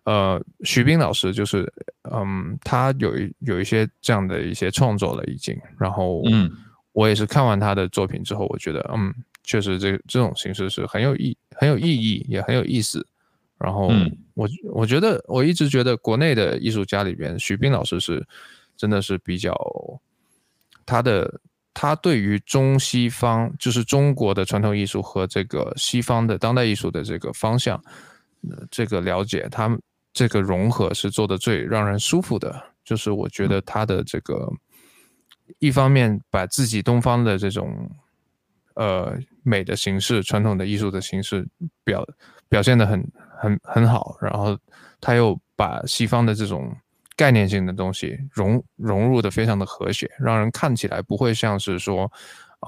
[0.03, 1.71] 呃，徐斌老师就是，
[2.11, 6.51] 嗯，他有一有一些这样的一些创作了已经，然后，嗯，
[6.91, 9.13] 我也是看完他的作品之后，我觉得，嗯，
[9.43, 13.05] 确实这这种形式是很有意很有意义，也很有意思。
[13.57, 13.89] 然后，
[14.33, 18.25] 我我觉得我一直觉得国内的艺术家里边，徐斌老师是
[18.75, 19.55] 真的是比较
[20.85, 21.39] 他的。
[21.77, 27.79] 他对于中西方，就是中国的传统艺术和这个西方的当代艺术的这个方向，
[28.71, 29.77] 这个了解，他
[30.13, 32.63] 这个融合是做的最让人舒服的。
[32.85, 34.49] 就是我觉得他的这个，
[35.59, 37.91] 一方面把自己东方的这种，
[38.75, 39.13] 呃，
[39.43, 41.45] 美的形式、传统的艺术的形式
[41.83, 42.07] 表
[42.47, 44.57] 表现的很很很好，然后
[45.01, 46.73] 他又把西方的这种。
[47.15, 52.11] 概念性的东西融融入的非常的和谐，让人看起来不会像是说，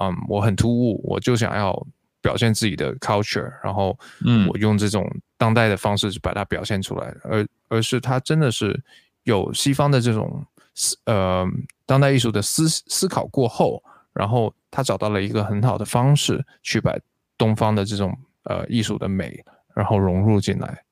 [0.00, 1.86] 嗯，我很突兀，我就想要
[2.22, 8.82] 表现自己的 culture，然后，嗯，我用这种当代的方式把它表现出来，而而是它真的是
[9.24, 10.44] 有西方的这种
[10.74, 11.46] 思呃
[11.84, 13.82] 当代艺术的思思考过后，
[14.14, 16.96] 然后他找到了一个很好的方式去把
[17.36, 19.44] 东方的这种呃艺术的美，
[19.74, 20.82] 然后融入进来。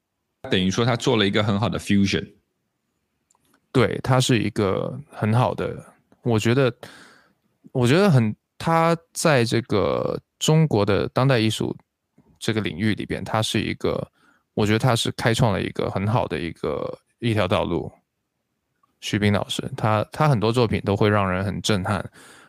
[0.50, 2.34] 等于说他做了一个很好的 fusion。
[3.76, 5.76] 对，他是一个很好的，
[6.22, 6.74] 我觉得，
[7.72, 11.76] 我觉得很，他在这个中国的当代艺术
[12.38, 14.10] 这个领域里边，他是一个，
[14.54, 17.92] 我觉得他是开创了一个很好的一个一条道路。
[19.02, 22.02] 徐冰老师，他他很多作品都会让人很震撼，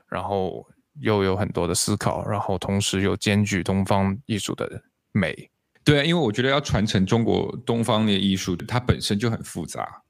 [0.07, 0.65] 然后
[1.01, 5.51] 又有很多的思考，然后同时又兼具东方艺术的美。
[5.83, 10.01] 对啊，因为我觉得要传承中国东方的艺术，它本身就很复杂，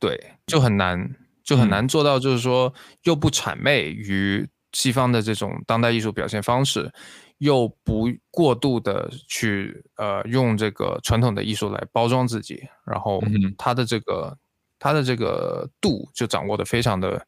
[0.00, 2.74] 对，就很难，就很难做到，就是说
[3.04, 6.90] 又不谄媚于西方的这种当代艺术表现方式，
[7.38, 13.22] 又不过度的去呃用这个传统的艺术来包装自己，然后
[13.56, 14.36] 他的这个。
[14.82, 17.26] 他的这个度就掌握的非常的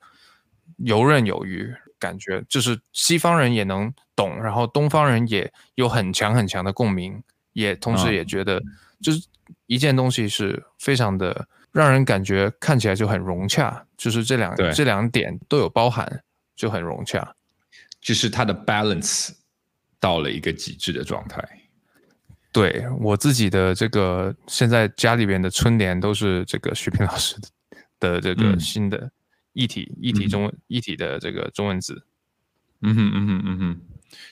[0.79, 8.59] 游刃有余，感觉就是西方人也能懂，然后东方人也有很强很强的共鸣，也同时也觉得
[9.03, 9.27] 就是
[9.67, 16.23] 一件东西是非常的让人感觉看起来就很融洽，就是这两这两点都有包含，
[16.55, 17.35] 就很融洽，
[18.01, 19.31] 就是它的 balance
[19.99, 21.43] 到了一个极致的状态。
[22.53, 27.35] 对我自己的这个，现在家里边的春联都是这个徐平老师
[27.99, 29.11] 的这个新的
[29.55, 32.05] 一体一体中一体的这个中文字。
[32.83, 33.81] 嗯哼嗯哼嗯哼，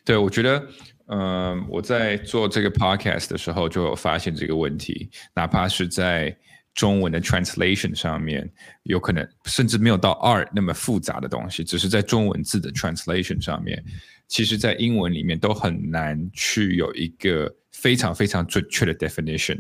[0.05, 0.67] 对我觉得，
[1.07, 6.37] 嗯，我在做这个 podcast 的时候就有发现这个问题，哪怕是在
[6.81, 8.51] 中文的 translation 上面，
[8.85, 13.85] 有可能甚至没有到 art 那么复杂的东西，只是在中文字的 translation 上面，
[14.27, 17.55] 其实在英文里面都很难去有一个。
[17.73, 19.59] 非常非常准确的 definition，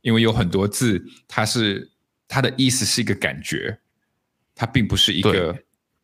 [0.00, 1.90] 因为有很多字，它是
[2.26, 3.76] 它的意思是一个感觉，
[4.54, 5.54] 它并不是一个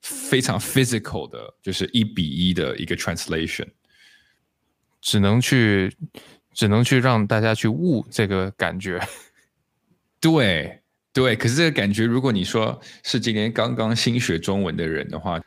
[0.02, 3.66] 非常 physical 的，就是一比一的一个 translation，
[5.00, 5.96] 只能去
[6.52, 9.00] 只能去让大家去悟这个感觉。
[10.24, 10.80] 对
[11.12, 15.38] 对，可是这个感觉，如果你说是今天刚刚新学中文的人的话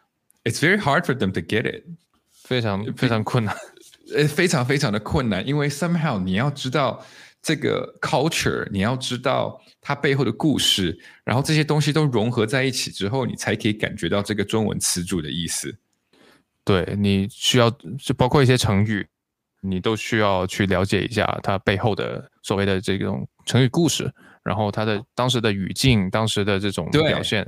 [0.43, 1.83] ，it's very hard for them to get it，
[2.31, 3.55] 非常非常困难。
[4.15, 7.03] 呃，非常非常的困难，因为 somehow 你要知道
[7.41, 15.75] 这个 culture，你要知道它背后的故事，然后这些东西都融合在一起之后，你才可以感觉到这个中文词组的意思。
[16.63, 17.69] 对你需要
[17.99, 19.05] 就包括一些成语，
[19.61, 24.13] 你都需要去了解一下它背后的所谓的这种成语故事，
[24.47, 27.45] 然后他的当时的语境、当时的这种表现，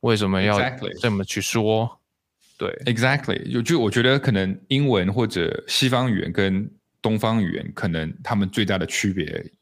[0.00, 0.58] 为什么要
[1.00, 1.88] 这么去说？
[2.58, 6.68] 对，exactly，有就我觉得可能英文或者西方语言跟
[7.00, 9.52] 东方语言，可能他们最大的区别，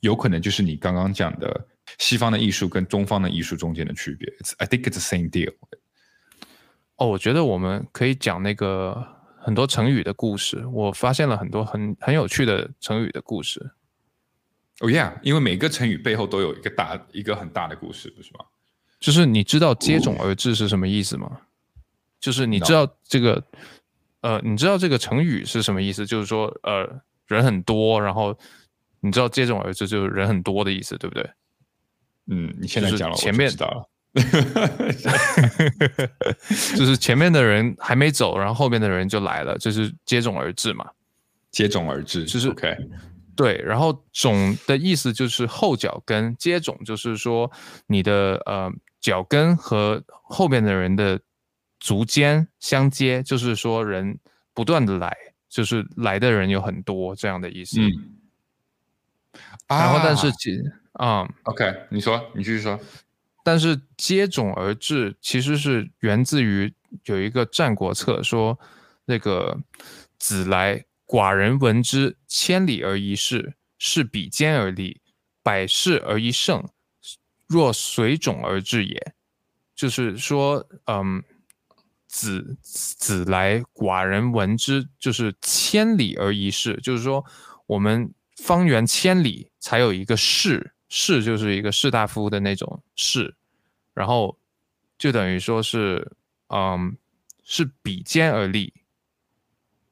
[0.00, 1.68] 有可能就是你刚刚讲的
[1.98, 4.26] 西方的艺术跟中方的艺术中间的区别。
[4.56, 5.52] I think it's the same deal。
[6.96, 9.06] 哦，我觉得我们可以讲那个
[9.38, 10.64] 很多成语的故事。
[10.72, 13.70] 我发现了很多很很有趣的成语的故事。
[14.80, 18.44] Oh yeah，因为每个成语背后都有一个大一个很大的故事，不是吗？
[18.98, 21.40] 就是你知道接踵而至是什么意思吗？
[22.20, 23.42] 就是你知道这个，
[24.20, 26.06] 呃，你知道这个成语是什么意思？
[26.06, 28.36] 就是说，呃，人很多，然后
[29.00, 31.28] 你知道接踵而至就是人很多的意思，对不对？
[32.28, 33.88] 嗯，你现在讲了，前面知道了，
[36.76, 40.88] 就是前面的人还没走，然后后面的人就来了，就是接踵而至嘛。
[41.50, 42.76] 接踵而至，就是 OK，
[43.42, 43.62] 对。
[43.64, 47.50] 然后总的意思就是后脚跟，接踵就是说
[47.86, 51.20] 你的呃脚跟和后面的人的。
[51.84, 54.16] 足尖相接，就是说人
[54.54, 55.16] 不断的来，
[55.48, 57.80] 就是来的人有很多这样的意思。
[57.80, 57.90] 嗯，
[59.66, 60.62] 然后但是接
[60.92, 62.78] 啊，OK，你说，你继续说。
[63.42, 66.72] 但是接踵而至其实是源自于
[67.06, 68.56] 有一个《战国策》说，
[69.06, 69.58] 那个
[70.20, 75.02] 子来，寡人闻之，千里而一士，是比肩而立，
[75.42, 76.66] 百世而一胜，
[77.46, 79.14] 若随踵而至也。
[79.74, 81.22] 就是说，嗯。
[82.06, 87.24] 子子来，寡人闻之，就是千里而一士，就是说
[87.64, 93.34] 我们方圆千里才有一个士，士就是一个士大夫的那种士，
[93.94, 94.38] 然后
[94.98, 96.12] 就等于说是，
[96.48, 96.94] 嗯，
[97.42, 98.74] 是比肩而立，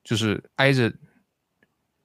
[0.04, 0.92] 就是挨着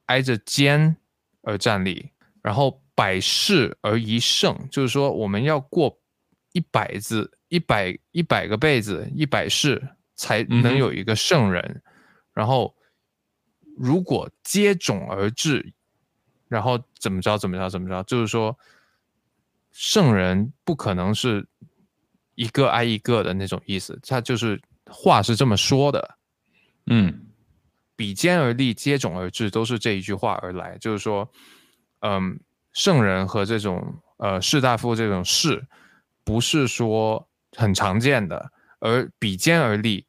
[0.06, 0.98] 挨着肩
[1.42, 2.12] 而站立，
[2.42, 6.00] 然后百世而一胜，就是说我们要过
[6.54, 9.90] 一百字，一百一百个辈子，一百世。
[10.18, 11.84] 才能有一个圣人，
[12.34, 12.74] 然后
[13.76, 15.74] 如果接踵而至，
[16.48, 18.58] 然后怎么着怎么着怎么着，就是说
[19.74, 21.46] 圣人不可能是
[22.36, 26.18] 一个挨一个的那种意思，他就是话是这么说的，
[26.86, 27.25] 嗯
[27.96, 30.78] 比肩而立，接踵而至，都是这一句话而来。
[30.78, 31.30] 就是说，
[32.02, 32.40] 嗯，
[32.74, 35.66] 圣人和这种呃士大夫这种士，
[36.24, 40.06] 不是说很常见的，而比肩而立，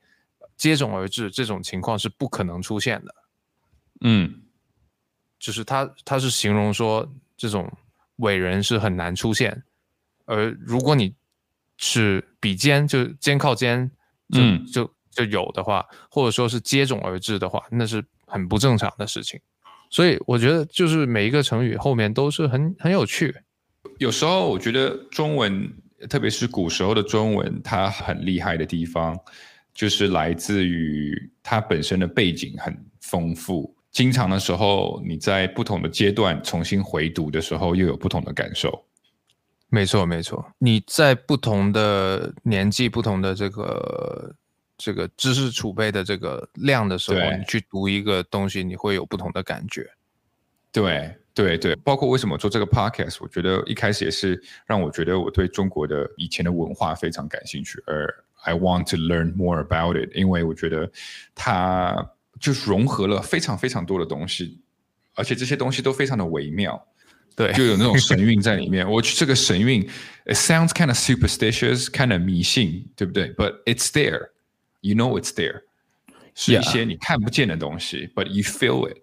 [0.57, 3.15] 接踵而至这种情况是不可能出现的。
[4.01, 4.43] 嗯
[5.39, 7.71] 就是他他是形容说这种
[8.17, 9.63] 伟人是很难出现，
[10.25, 11.15] 而如果你
[11.77, 13.91] 是比肩，就肩靠肩，
[14.31, 19.41] 就、嗯就就有的话，或者说是接踵而至的话，那是很不正常的事情。
[19.89, 23.35] 所以我觉得就是每一个成语后面都是很很有趣。
[23.99, 25.73] 有时候我觉得中文，
[26.11, 29.19] 特别是古时候的中文，它很厉害的地方，
[29.73, 33.75] 就是来自于它本身的背景很丰富。
[33.93, 38.85] 经常的时候，你在不同的阶段重新回读的时候，又有不同的感受。
[39.69, 40.45] 没错，没错。
[40.59, 44.35] 你在不同的年纪、不同的这个
[44.79, 49.91] 这个知识储备的这个量的时候，你去读一个东西，你会有不同的感觉。
[50.73, 60.91] 对对对，包括为什么做这个 podcast，我觉得一开始也是让我觉得我对中国的以前的文化非常感兴趣，而 I want to learn more about it，因为我觉得
[61.35, 64.61] 它就是融合了非常非常多的东西，
[65.15, 66.87] 而且这些东西都非常的微妙。
[67.35, 68.91] 对，就有那种神 韵在里面。
[68.91, 69.83] 我这个神韵
[70.25, 74.29] ，it sounds kind of superstitious, kind of 迷信，对不对？But it's there,
[74.87, 75.63] you know it's there，
[76.35, 78.99] 是一些你看不见的东西，but you feel it。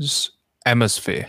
[0.00, 0.30] 是
[0.64, 1.26] atmosphere。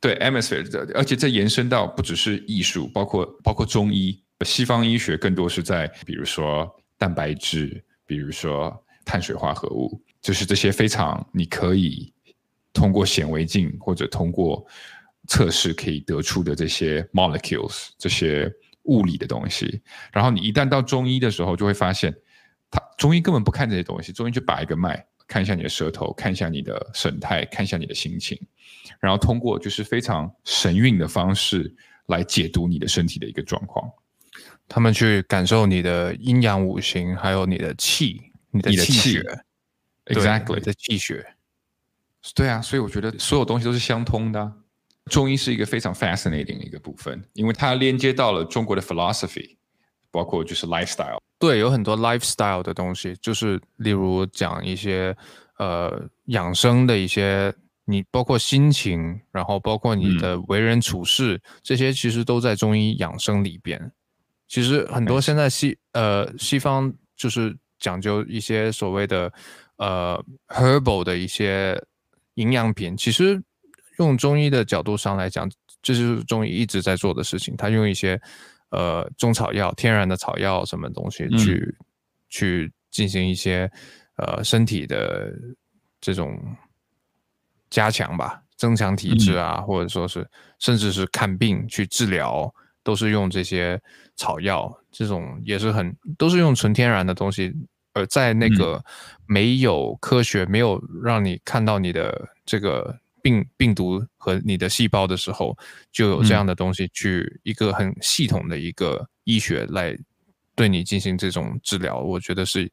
[0.00, 12.12] 对 atmosphere，而且这延伸到不只是艺术，包括包括中医，西方医学更多是在比如说蛋白质，比如说碳水化合物，就是这些非常你可以
[12.74, 14.66] 通过显微镜或者通过
[15.26, 18.52] 测试可以得出的这些 molecules，这些
[18.82, 19.80] 物理的东西。
[20.12, 22.20] 然后你一旦到中医的时候，就会发现，他
[23.04, 28.40] 中医根本不看这些东西，中医就把一个脉，看一下你的舌头，看一下你的神态，看一下你的心情，
[28.98, 31.76] 然后通过就是非常神韵的方式
[32.06, 33.86] 来解读你的身体的一个状况。
[34.66, 39.22] 他们去感受你的阴阳五行，还有你的气、你的气气血
[40.06, 41.26] Exactly，你的气血。
[42.34, 44.50] 对啊，所以我觉得所有东西都是相通的啊、
[45.10, 49.58] 中医是一个非常 fascinating 的一个部分，因为它连接到了中国的 philosophy，
[50.14, 51.18] 包括就是 lifestyle。
[51.40, 55.14] 对，有很多 lifestyle 的东西，就是例如讲一些
[55.58, 57.52] 呃养生的一些，
[57.84, 63.90] 你包括心情，然后包括你的为人处事，这些其实都在中医养生里边。
[64.46, 69.32] 其实很多现在西呃西方就是讲究一些所谓的
[69.78, 71.82] 呃 herbal 的一些
[72.34, 73.42] 营养品，其实
[73.98, 75.50] 用中医的角度上来讲，
[75.82, 77.56] 这就是中医一直在做的事情。
[77.56, 78.20] 他用一些
[78.74, 81.76] 呃中草药、天然的草药什么东西嗯去、
[82.28, 83.70] 去进行一些
[84.16, 85.32] 呃身体的
[86.00, 86.38] 这种
[87.70, 90.28] 加强吧，增强体质啊，或者说是
[90.58, 92.52] 甚至是看病去治疗，
[92.82, 93.80] 都是用这些
[94.16, 97.54] 草药，这种也是很都是用纯天然的东西。
[97.96, 98.84] 而在那个
[99.24, 105.56] 没有科学、没有让你看到你的这个病病毒和你的细胞的时候，
[105.90, 109.96] 就有这样的东西去一个很系统的一个医学来
[110.54, 112.70] 对你进行这种治疗，我觉得是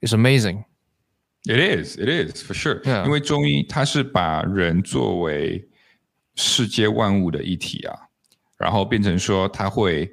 [0.00, 0.64] it's amazing。
[1.44, 2.82] It is, it is for sure.
[2.82, 3.04] Yeah.
[3.04, 5.68] 因为中医它是把人作为
[6.34, 7.94] 世界万物的一体啊，
[8.58, 10.12] 然后变成说它会，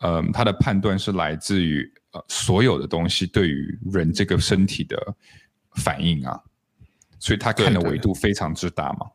[0.00, 4.96] 嗯，它的判断是来自于呃所有的东西对于人这个身体的
[5.76, 6.40] 反应啊，
[7.18, 9.06] 所以他看的维度非常之大嘛。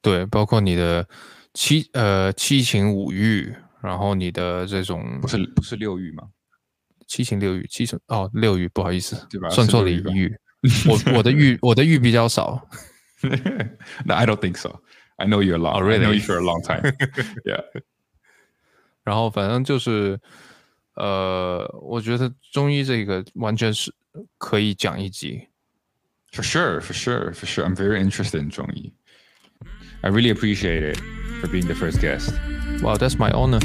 [0.00, 1.08] 对，包括你的
[1.54, 6.28] 七呃七情五欲，然后你的这种不是不是六欲吗？
[7.06, 10.34] 七情六欲，七情哦六欲，不好意思对吧，算错了一欲。
[10.88, 12.66] 我我的欲 我的欲比较少，
[14.04, 14.80] No, I don't think so.
[15.16, 15.82] I know you a lot.
[15.82, 16.82] Oh, I know you for a long time.
[17.44, 17.62] yeah.
[19.04, 20.18] 然后反正就是
[20.96, 23.94] 呃，我觉得中医这个完全是
[24.38, 25.48] 可以讲一集。
[26.34, 27.64] For sure, for sure, for sure.
[27.64, 28.92] I'm very interested in 中医.
[30.02, 30.98] I really appreciate it
[31.40, 32.34] for being the first guest.
[32.82, 33.60] Wow, that's my honor.